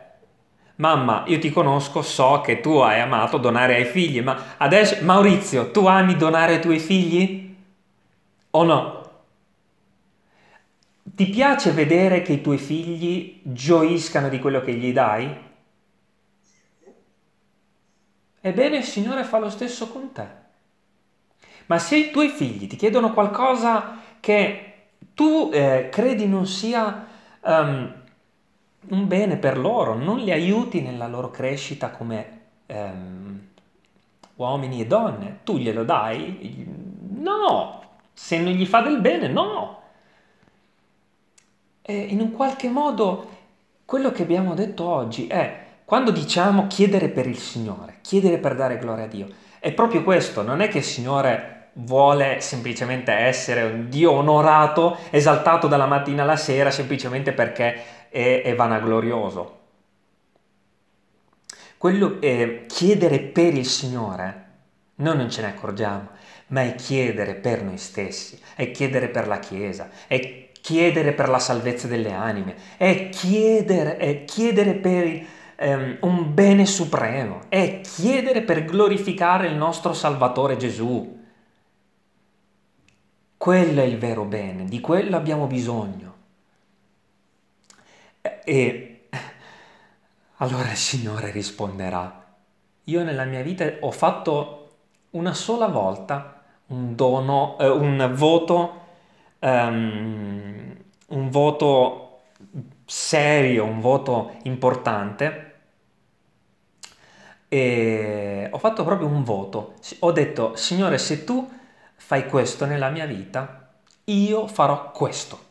Mamma, 0.81 1.23
io 1.27 1.37
ti 1.37 1.51
conosco, 1.51 2.01
so 2.01 2.41
che 2.41 2.59
tu 2.59 2.77
hai 2.77 2.99
amato 2.99 3.37
donare 3.37 3.75
ai 3.75 3.85
figli, 3.85 4.21
ma 4.21 4.55
adesso, 4.57 4.97
Maurizio, 5.03 5.69
tu 5.69 5.85
ami 5.85 6.15
donare 6.15 6.55
ai 6.55 6.61
tuoi 6.61 6.79
figli? 6.79 7.55
O 8.51 8.63
no? 8.63 9.00
Ti 11.21 11.29
piace 11.29 11.69
vedere 11.69 12.23
che 12.23 12.33
i 12.33 12.41
tuoi 12.41 12.57
figli 12.57 13.41
gioiscano 13.43 14.27
di 14.27 14.39
quello 14.39 14.59
che 14.61 14.73
gli 14.73 14.91
dai? 14.91 15.31
Ebbene, 18.41 18.77
il 18.77 18.83
Signore 18.83 19.23
fa 19.23 19.37
lo 19.37 19.51
stesso 19.51 19.87
con 19.89 20.11
te. 20.13 20.25
Ma 21.67 21.77
se 21.77 21.97
i 21.97 22.09
tuoi 22.09 22.29
figli 22.29 22.65
ti 22.65 22.75
chiedono 22.75 23.13
qualcosa 23.13 23.99
che 24.19 24.73
tu 25.13 25.51
eh, 25.53 25.89
credi 25.91 26.25
non 26.27 26.47
sia 26.47 27.05
um, 27.41 27.93
un 28.87 29.07
bene 29.07 29.37
per 29.37 29.59
loro, 29.59 29.93
non 29.93 30.17
li 30.17 30.31
aiuti 30.31 30.81
nella 30.81 31.05
loro 31.05 31.29
crescita 31.29 31.91
come 31.91 32.39
ehm, 32.65 33.47
uomini 34.37 34.81
e 34.81 34.87
donne. 34.87 35.41
Tu 35.43 35.59
glielo 35.59 35.83
dai? 35.83 36.65
No, 37.19 37.83
se 38.11 38.39
non 38.39 38.53
gli 38.53 38.65
fa 38.65 38.81
del 38.81 38.99
bene, 38.99 39.27
no. 39.27 39.80
E 41.81 41.97
in 41.97 42.19
un 42.19 42.31
qualche 42.31 42.69
modo 42.69 43.29
quello 43.85 44.11
che 44.11 44.23
abbiamo 44.23 44.53
detto 44.53 44.85
oggi 44.85 45.27
è 45.27 45.59
quando 45.83 46.11
diciamo 46.11 46.67
chiedere 46.67 47.09
per 47.09 47.27
il 47.27 47.37
Signore, 47.37 47.97
chiedere 48.01 48.37
per 48.37 48.55
dare 48.55 48.77
gloria 48.77 49.05
a 49.05 49.07
Dio, 49.07 49.27
è 49.59 49.73
proprio 49.73 50.03
questo, 50.03 50.41
non 50.41 50.61
è 50.61 50.69
che 50.69 50.77
il 50.77 50.83
Signore 50.83 51.69
vuole 51.73 52.39
semplicemente 52.41 53.11
essere 53.11 53.63
un 53.63 53.89
Dio 53.89 54.11
onorato, 54.11 54.97
esaltato 55.09 55.67
dalla 55.67 55.85
mattina 55.85 56.23
alla 56.23 56.35
sera 56.35 56.71
semplicemente 56.71 57.33
perché 57.33 58.07
è, 58.09 58.41
è 58.43 58.55
vanaglorioso. 58.55 59.59
Quello 61.77 62.21
è 62.21 62.65
chiedere 62.67 63.19
per 63.19 63.53
il 63.53 63.65
Signore, 63.65 64.45
noi 64.95 65.17
non 65.17 65.29
ce 65.29 65.41
ne 65.41 65.47
accorgiamo, 65.47 66.09
ma 66.47 66.61
è 66.61 66.75
chiedere 66.75 67.33
per 67.33 67.63
noi 67.63 67.77
stessi, 67.77 68.39
è 68.55 68.71
chiedere 68.71 69.07
per 69.09 69.27
la 69.27 69.39
Chiesa, 69.39 69.89
è 70.07 70.50
chiedere 70.61 71.13
per 71.13 71.27
la 71.27 71.39
salvezza 71.39 71.87
delle 71.87 72.13
anime, 72.13 72.55
è 72.77 73.09
chiedere, 73.09 73.97
è 73.97 74.23
chiedere 74.23 74.75
per 74.75 75.25
um, 75.59 75.97
un 76.01 76.33
bene 76.33 76.65
supremo, 76.65 77.41
è 77.49 77.81
chiedere 77.81 78.43
per 78.43 78.65
glorificare 78.65 79.47
il 79.47 79.55
nostro 79.55 79.93
Salvatore 79.93 80.57
Gesù. 80.57 81.19
Quello 83.37 83.81
è 83.81 83.85
il 83.85 83.97
vero 83.97 84.23
bene, 84.23 84.65
di 84.65 84.79
quello 84.79 85.17
abbiamo 85.17 85.47
bisogno. 85.47 86.09
E 88.43 89.07
allora 90.37 90.69
il 90.69 90.77
Signore 90.77 91.31
risponderà, 91.31 92.35
io 92.83 93.03
nella 93.03 93.25
mia 93.25 93.41
vita 93.41 93.65
ho 93.79 93.91
fatto 93.91 94.57
una 95.11 95.33
sola 95.33 95.67
volta 95.67 96.41
un 96.67 96.95
dono, 96.95 97.57
eh, 97.59 97.67
un 97.67 98.11
voto, 98.15 98.80
um, 99.41 100.75
un 101.07 101.29
voto 101.29 102.21
serio, 102.85 103.65
un 103.65 103.79
voto 103.79 104.37
importante. 104.43 105.49
E 107.47 108.47
ho 108.49 108.57
fatto 108.57 108.83
proprio 108.83 109.07
un 109.07 109.23
voto. 109.23 109.75
Ho 109.99 110.11
detto, 110.11 110.55
Signore, 110.55 110.97
se 110.97 111.23
tu 111.23 111.49
fai 111.95 112.27
questo 112.27 112.65
nella 112.65 112.89
mia 112.89 113.05
vita, 113.05 113.69
io 114.05 114.47
farò 114.47 114.91
questo. 114.91 115.49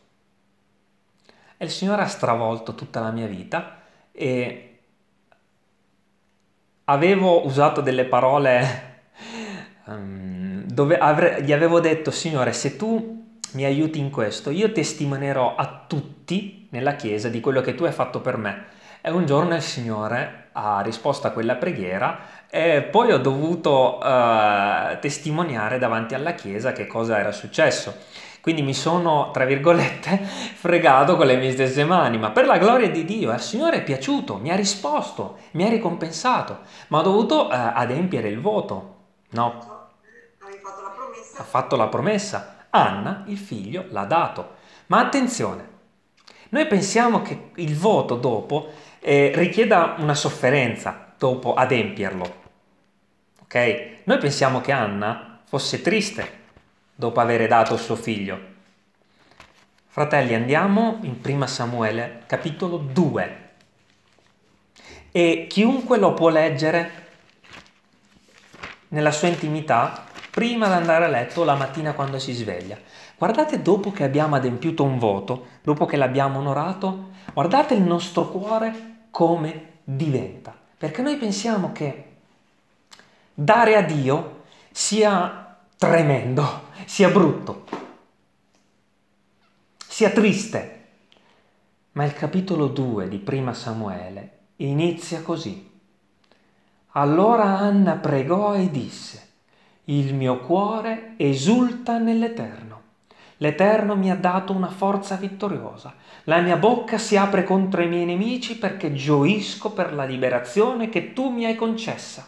E 1.56 1.64
il 1.64 1.70
Signore 1.70 2.02
ha 2.02 2.06
stravolto 2.06 2.74
tutta 2.74 3.00
la 3.00 3.10
mia 3.10 3.26
vita 3.26 3.82
e 4.12 4.78
avevo 6.84 7.44
usato 7.44 7.80
delle 7.80 8.04
parole 8.04 9.02
um, 9.84 10.64
dove 10.72 10.98
avre- 10.98 11.42
gli 11.42 11.52
avevo 11.52 11.80
detto, 11.80 12.10
Signore, 12.10 12.52
se 12.52 12.76
tu 12.76 13.19
mi 13.52 13.64
aiuti 13.64 13.98
in 13.98 14.10
questo, 14.10 14.50
io 14.50 14.72
testimonerò 14.72 15.54
a 15.54 15.84
tutti 15.86 16.68
nella 16.70 16.94
Chiesa 16.94 17.28
di 17.28 17.40
quello 17.40 17.60
che 17.60 17.74
tu 17.74 17.84
hai 17.84 17.92
fatto 17.92 18.20
per 18.20 18.36
me. 18.36 18.64
E 19.00 19.10
un 19.10 19.26
giorno 19.26 19.54
il 19.54 19.62
Signore 19.62 20.48
ha 20.52 20.80
risposto 20.82 21.26
a 21.26 21.30
quella 21.30 21.56
preghiera 21.56 22.46
e 22.50 22.82
poi 22.82 23.12
ho 23.12 23.18
dovuto 23.18 23.98
uh, 23.98 24.98
testimoniare 25.00 25.78
davanti 25.78 26.14
alla 26.14 26.34
Chiesa 26.34 26.72
che 26.72 26.86
cosa 26.86 27.18
era 27.18 27.32
successo. 27.32 27.94
Quindi 28.40 28.62
mi 28.62 28.74
sono, 28.74 29.30
tra 29.32 29.44
virgolette, 29.44 30.18
fregato 30.54 31.16
con 31.16 31.26
le 31.26 31.36
mie 31.36 31.52
stesse 31.52 31.84
mani, 31.84 32.18
ma 32.18 32.30
per 32.30 32.46
la 32.46 32.58
gloria 32.58 32.90
di 32.90 33.04
Dio, 33.04 33.30
al 33.30 33.40
Signore 33.40 33.78
è 33.78 33.82
piaciuto, 33.82 34.36
mi 34.36 34.50
ha 34.50 34.56
risposto, 34.56 35.38
mi 35.52 35.64
ha 35.64 35.68
ricompensato, 35.68 36.60
ma 36.88 36.98
ho 36.98 37.02
dovuto 37.02 37.50
eh, 37.50 37.54
adempiere 37.54 38.28
il 38.28 38.40
voto. 38.40 38.96
No. 39.30 39.52
Fatto 39.60 39.80
ha 41.40 41.44
fatto 41.44 41.76
la 41.76 41.88
promessa. 41.88 42.59
Anna, 42.70 43.24
il 43.26 43.38
figlio, 43.38 43.86
l'ha 43.90 44.04
dato. 44.04 44.56
Ma 44.86 45.00
attenzione, 45.00 45.68
noi 46.50 46.66
pensiamo 46.66 47.22
che 47.22 47.50
il 47.56 47.76
voto 47.76 48.16
dopo 48.16 48.72
eh, 49.00 49.32
richieda 49.34 49.94
una 49.98 50.14
sofferenza 50.14 51.12
dopo 51.16 51.54
adempierlo. 51.54 52.38
Ok? 53.42 53.88
Noi 54.04 54.18
pensiamo 54.18 54.60
che 54.60 54.72
Anna 54.72 55.40
fosse 55.44 55.80
triste 55.80 56.38
dopo 56.94 57.20
aver 57.20 57.46
dato 57.48 57.76
suo 57.76 57.96
figlio. 57.96 58.48
Fratelli, 59.86 60.34
andiamo 60.34 60.98
in 61.02 61.16
1 61.24 61.46
Samuele, 61.46 62.22
capitolo 62.26 62.76
2. 62.76 63.48
E 65.12 65.46
chiunque 65.48 65.98
lo 65.98 66.14
può 66.14 66.28
leggere 66.28 67.08
nella 68.88 69.10
sua 69.10 69.28
intimità 69.28 70.06
prima 70.30 70.66
di 70.68 70.74
andare 70.74 71.04
a 71.04 71.08
letto 71.08 71.44
la 71.44 71.54
mattina 71.54 71.92
quando 71.92 72.18
si 72.18 72.32
sveglia. 72.32 72.78
Guardate 73.18 73.60
dopo 73.60 73.92
che 73.92 74.04
abbiamo 74.04 74.36
adempiuto 74.36 74.84
un 74.84 74.98
voto, 74.98 75.46
dopo 75.62 75.84
che 75.86 75.96
l'abbiamo 75.96 76.38
onorato, 76.38 77.10
guardate 77.34 77.74
il 77.74 77.82
nostro 77.82 78.28
cuore 78.28 79.06
come 79.10 79.78
diventa. 79.84 80.56
Perché 80.78 81.02
noi 81.02 81.16
pensiamo 81.16 81.72
che 81.72 82.04
dare 83.34 83.76
a 83.76 83.82
Dio 83.82 84.44
sia 84.70 85.58
tremendo, 85.76 86.68
sia 86.86 87.10
brutto, 87.10 87.64
sia 89.86 90.10
triste. 90.10 90.76
Ma 91.92 92.04
il 92.04 92.14
capitolo 92.14 92.68
2 92.68 93.08
di 93.08 93.18
Prima 93.18 93.52
Samuele 93.52 94.38
inizia 94.56 95.22
così. 95.22 95.68
Allora 96.92 97.58
Anna 97.58 97.96
pregò 97.96 98.54
e 98.54 98.70
disse, 98.70 99.29
il 99.94 100.14
mio 100.14 100.38
cuore 100.38 101.14
esulta 101.16 101.98
nell'Eterno. 101.98 102.78
L'Eterno 103.38 103.96
mi 103.96 104.10
ha 104.10 104.16
dato 104.16 104.52
una 104.52 104.68
forza 104.68 105.16
vittoriosa. 105.16 105.94
La 106.24 106.40
mia 106.40 106.56
bocca 106.56 106.98
si 106.98 107.16
apre 107.16 107.44
contro 107.44 107.82
i 107.82 107.88
miei 107.88 108.04
nemici 108.04 108.58
perché 108.58 108.92
gioisco 108.92 109.72
per 109.72 109.94
la 109.94 110.04
liberazione 110.04 110.88
che 110.88 111.12
tu 111.12 111.30
mi 111.30 111.46
hai 111.46 111.54
concessa. 111.54 112.26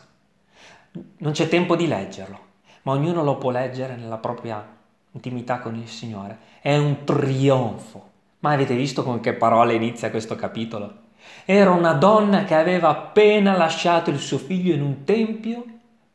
Non 1.18 1.32
c'è 1.32 1.48
tempo 1.48 1.76
di 1.76 1.86
leggerlo 1.86 2.50
ma 2.82 2.92
ognuno 2.92 3.22
lo 3.22 3.36
può 3.36 3.50
leggere 3.50 3.96
nella 3.96 4.18
propria 4.18 4.64
intimità 5.12 5.58
con 5.58 5.76
il 5.76 5.88
Signore. 5.88 6.38
È 6.60 6.76
un 6.76 7.04
trionfo. 7.04 8.10
Ma 8.40 8.52
avete 8.52 8.74
visto 8.74 9.04
con 9.04 9.20
che 9.20 9.34
parole 9.34 9.74
inizia 9.74 10.10
questo 10.10 10.34
capitolo? 10.34 11.00
Era 11.44 11.70
una 11.70 11.92
donna 11.92 12.44
che 12.44 12.54
aveva 12.54 12.88
appena 12.88 13.56
lasciato 13.56 14.10
il 14.10 14.18
suo 14.18 14.38
figlio 14.38 14.74
in 14.74 14.82
un 14.82 15.04
tempio 15.04 15.64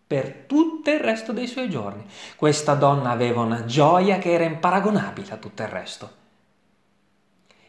per 0.08 0.46
tutto 0.48 0.90
il 0.90 1.02
resto 1.02 1.34
dei 1.34 1.48
suoi 1.48 1.70
giorni. 1.70 2.06
Questa 2.38 2.76
donna 2.76 3.12
aveva 3.12 3.42
una 3.42 3.66
gioia 3.66 4.18
che 4.18 4.32
era 4.32 4.46
imparagonabile 4.46 5.34
a 5.34 5.38
tutto 5.38 5.62
il 5.62 5.68
resto. 5.68 6.12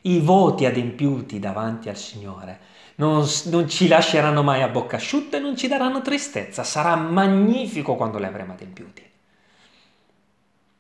I 0.03 0.20
voti 0.20 0.64
adempiuti 0.64 1.41
davanti 1.41 1.89
al 1.89 1.97
Signore 1.97 2.61
non, 2.97 3.26
non, 3.47 3.68
ci 3.68 3.89
lasceranno 3.89 4.43
mai 4.43 4.62
a 4.62 4.68
bocca 4.68 4.97
asciutta 4.97 5.36
e 5.36 5.41
non 5.41 5.57
ci 5.57 5.66
daranno 5.66 6.01
tristezza. 6.01 6.62
Sarà 6.62 6.95
magnifico 6.95 7.97
quando 7.97 8.18
li 8.18 8.26
avremo 8.26 8.53
adempiuti. 8.53 9.03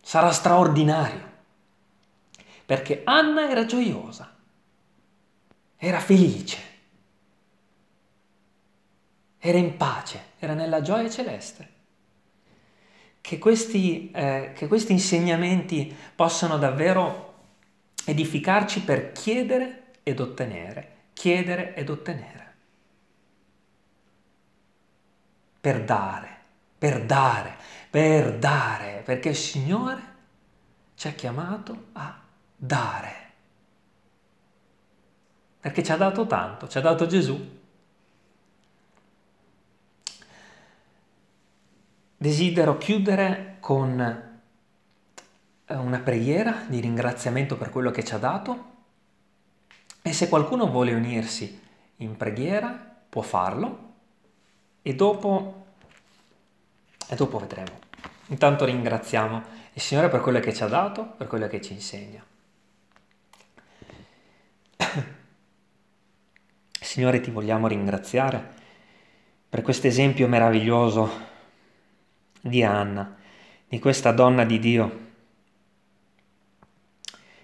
Sarà 0.00 0.30
straordinario. 0.30 1.26
Perché 2.64 3.02
Anna 3.04 3.50
era 3.50 3.64
gioiosa, 3.64 4.30
era 5.76 6.00
felice, 6.00 6.58
era 9.38 9.58
in 9.58 9.76
pace, 9.76 10.22
era 10.38 10.54
nella 10.54 10.82
gioia 10.82 11.08
celeste. 11.10 11.76
Che 13.20 13.38
questi, 13.38 14.10
eh, 14.10 14.52
che 14.54 14.66
questi 14.68 14.92
insegnamenti 14.92 15.94
possano 16.14 16.58
davvero 16.58 17.34
edificarci 18.04 18.82
per 18.82 19.12
chiedere 19.12 19.92
ed 20.02 20.20
ottenere 20.20 20.96
chiedere 21.18 21.74
ed 21.74 21.90
ottenere. 21.90 22.54
Per 25.60 25.84
dare, 25.84 26.36
per 26.78 27.04
dare, 27.04 27.56
per 27.90 28.38
dare, 28.38 29.02
perché 29.04 29.30
il 29.30 29.36
Signore 29.36 30.02
ci 30.94 31.08
ha 31.08 31.10
chiamato 31.10 31.86
a 31.94 32.20
dare. 32.54 33.26
Perché 35.58 35.82
ci 35.82 35.90
ha 35.90 35.96
dato 35.96 36.24
tanto, 36.28 36.68
ci 36.68 36.78
ha 36.78 36.80
dato 36.80 37.08
Gesù. 37.08 37.57
Desidero 42.20 42.78
chiudere 42.78 43.58
con 43.60 44.00
eh, 44.00 45.74
una 45.76 46.00
preghiera 46.00 46.64
di 46.66 46.80
ringraziamento 46.80 47.56
per 47.56 47.70
quello 47.70 47.92
che 47.92 48.02
ci 48.02 48.12
ha 48.12 48.18
dato 48.18 48.64
e 50.02 50.12
se 50.12 50.28
qualcuno 50.28 50.68
vuole 50.68 50.94
unirsi 50.94 51.60
in 51.98 52.16
preghiera, 52.16 52.70
può 53.08 53.22
farlo 53.22 53.92
e 54.82 54.96
dopo, 54.96 55.66
e 57.08 57.14
dopo 57.14 57.38
vedremo. 57.38 57.78
Intanto 58.26 58.64
ringraziamo 58.64 59.42
il 59.74 59.80
Signore 59.80 60.08
per 60.08 60.20
quello 60.20 60.40
che 60.40 60.52
ci 60.52 60.64
ha 60.64 60.68
dato, 60.68 61.04
per 61.04 61.28
quello 61.28 61.46
che 61.46 61.60
ci 61.60 61.72
insegna. 61.72 62.24
Signore, 66.80 67.20
ti 67.20 67.30
vogliamo 67.30 67.68
ringraziare 67.68 68.56
per 69.48 69.62
questo 69.62 69.86
esempio 69.86 70.26
meraviglioso 70.26 71.27
di 72.40 72.62
Anna, 72.62 73.16
di 73.68 73.78
questa 73.78 74.12
donna 74.12 74.44
di 74.44 74.58
Dio 74.58 75.06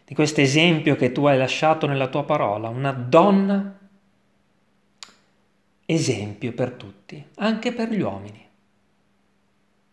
di 0.06 0.14
questo 0.14 0.40
esempio 0.40 0.96
che 0.96 1.12
tu 1.12 1.24
hai 1.24 1.38
lasciato 1.38 1.86
nella 1.86 2.08
tua 2.08 2.24
parola, 2.24 2.68
una 2.68 2.92
donna 2.92 3.78
esempio 5.86 6.52
per 6.52 6.72
tutti, 6.72 7.24
anche 7.36 7.72
per 7.72 7.90
gli 7.90 8.00
uomini. 8.00 8.42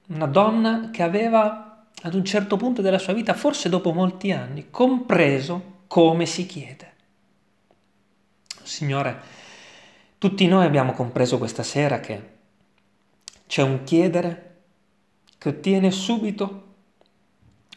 Una 0.08 0.28
donna 0.28 0.90
che 0.92 1.02
aveva 1.04 1.86
ad 2.04 2.14
un 2.14 2.26
certo 2.26 2.58
punto 2.58 2.82
della 2.82 3.00
sua 3.00 3.14
vita, 3.14 3.34
forse 3.34 3.70
dopo 3.70 3.94
molti 3.94 4.32
anni, 4.32 4.68
compreso 4.70 5.84
come 5.88 6.26
si 6.26 6.46
chiede. 6.46 6.94
Signore, 8.64 9.20
tutti 10.18 10.46
noi 10.46 10.66
abbiamo 10.66 10.92
compreso 10.92 11.38
questa 11.38 11.64
sera 11.64 12.02
che 12.02 12.30
c'è 13.48 13.62
un 13.62 13.84
chiedere 13.84 14.51
che 15.42 15.50
ottiene 15.50 15.90
subito 15.90 16.74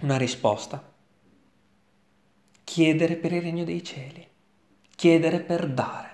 una 0.02 0.18
risposta 0.18 0.92
chiedere 2.62 3.16
per 3.16 3.32
il 3.32 3.40
regno 3.40 3.64
dei 3.64 3.82
cieli, 3.82 4.28
chiedere 4.94 5.40
per 5.40 5.66
dare. 5.68 6.10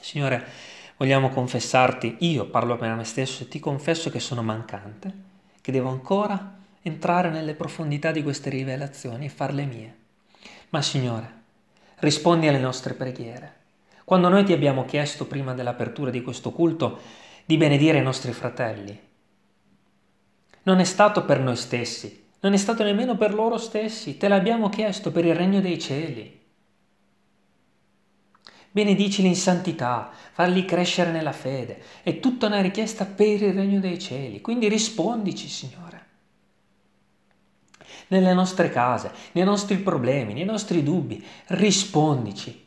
Signore, 0.00 0.44
vogliamo 0.96 1.28
confessarti, 1.28 2.16
io 2.22 2.46
parlo 2.46 2.76
per 2.76 2.92
me 2.92 3.04
stesso 3.04 3.44
e 3.44 3.48
ti 3.48 3.60
confesso 3.60 4.10
che 4.10 4.18
sono 4.18 4.42
mancante, 4.42 5.12
che 5.60 5.70
devo 5.70 5.90
ancora 5.90 6.56
entrare 6.82 7.30
nelle 7.30 7.54
profondità 7.54 8.10
di 8.10 8.24
queste 8.24 8.50
rivelazioni 8.50 9.26
e 9.26 9.28
farle 9.28 9.64
mie. 9.64 9.96
Ma 10.70 10.82
Signore, 10.82 11.42
rispondi 11.98 12.48
alle 12.48 12.58
nostre 12.58 12.94
preghiere. 12.94 13.58
Quando 14.02 14.28
noi 14.28 14.42
ti 14.42 14.52
abbiamo 14.52 14.86
chiesto 14.86 15.28
prima 15.28 15.54
dell'apertura 15.54 16.10
di 16.10 16.20
questo 16.20 16.50
culto 16.50 16.98
di 17.44 17.56
benedire 17.56 17.98
i 17.98 18.02
nostri 18.02 18.32
fratelli, 18.32 19.12
non 20.64 20.80
è 20.80 20.84
stato 20.84 21.24
per 21.24 21.40
noi 21.40 21.56
stessi, 21.56 22.22
non 22.40 22.52
è 22.52 22.56
stato 22.56 22.82
nemmeno 22.82 23.16
per 23.16 23.32
loro 23.32 23.56
stessi, 23.56 24.16
te 24.16 24.28
l'abbiamo 24.28 24.68
chiesto 24.68 25.10
per 25.10 25.24
il 25.24 25.34
regno 25.34 25.60
dei 25.60 25.78
cieli. 25.78 26.42
Benedicili 28.70 29.28
in 29.28 29.36
santità, 29.36 30.10
farli 30.32 30.64
crescere 30.64 31.10
nella 31.10 31.32
fede, 31.32 31.82
è 32.02 32.18
tutta 32.18 32.46
una 32.46 32.60
richiesta 32.60 33.04
per 33.04 33.40
il 33.40 33.52
regno 33.54 33.78
dei 33.78 33.98
cieli, 33.98 34.40
quindi 34.40 34.68
rispondici, 34.68 35.48
Signore. 35.48 36.02
Nelle 38.08 38.34
nostre 38.34 38.70
case, 38.70 39.12
nei 39.32 39.44
nostri 39.44 39.78
problemi, 39.78 40.34
nei 40.34 40.44
nostri 40.44 40.82
dubbi, 40.82 41.24
rispondici. 41.46 42.66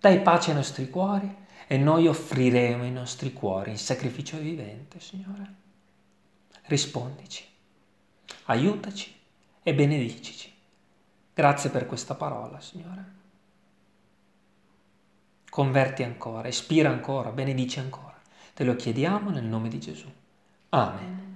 Dai 0.00 0.20
pace 0.20 0.50
ai 0.50 0.56
nostri 0.56 0.90
cuori 0.90 1.32
e 1.66 1.78
noi 1.78 2.08
offriremo 2.08 2.84
i 2.84 2.90
nostri 2.90 3.32
cuori 3.32 3.70
in 3.70 3.78
sacrificio 3.78 4.36
vivente, 4.36 5.00
Signore. 5.00 5.61
Rispondici 6.62 7.50
aiutaci 8.44 9.14
e 9.62 9.74
benedicici. 9.74 10.52
Grazie 11.34 11.70
per 11.70 11.86
questa 11.86 12.14
parola, 12.14 12.60
Signore. 12.60 13.20
Converti 15.48 16.02
ancora, 16.02 16.48
ispira 16.48 16.88
ancora, 16.88 17.30
benedici 17.30 17.78
ancora. 17.78 18.20
Te 18.54 18.64
lo 18.64 18.74
chiediamo 18.74 19.30
nel 19.30 19.44
nome 19.44 19.68
di 19.68 19.78
Gesù. 19.78 20.10
Amen. 20.70 21.31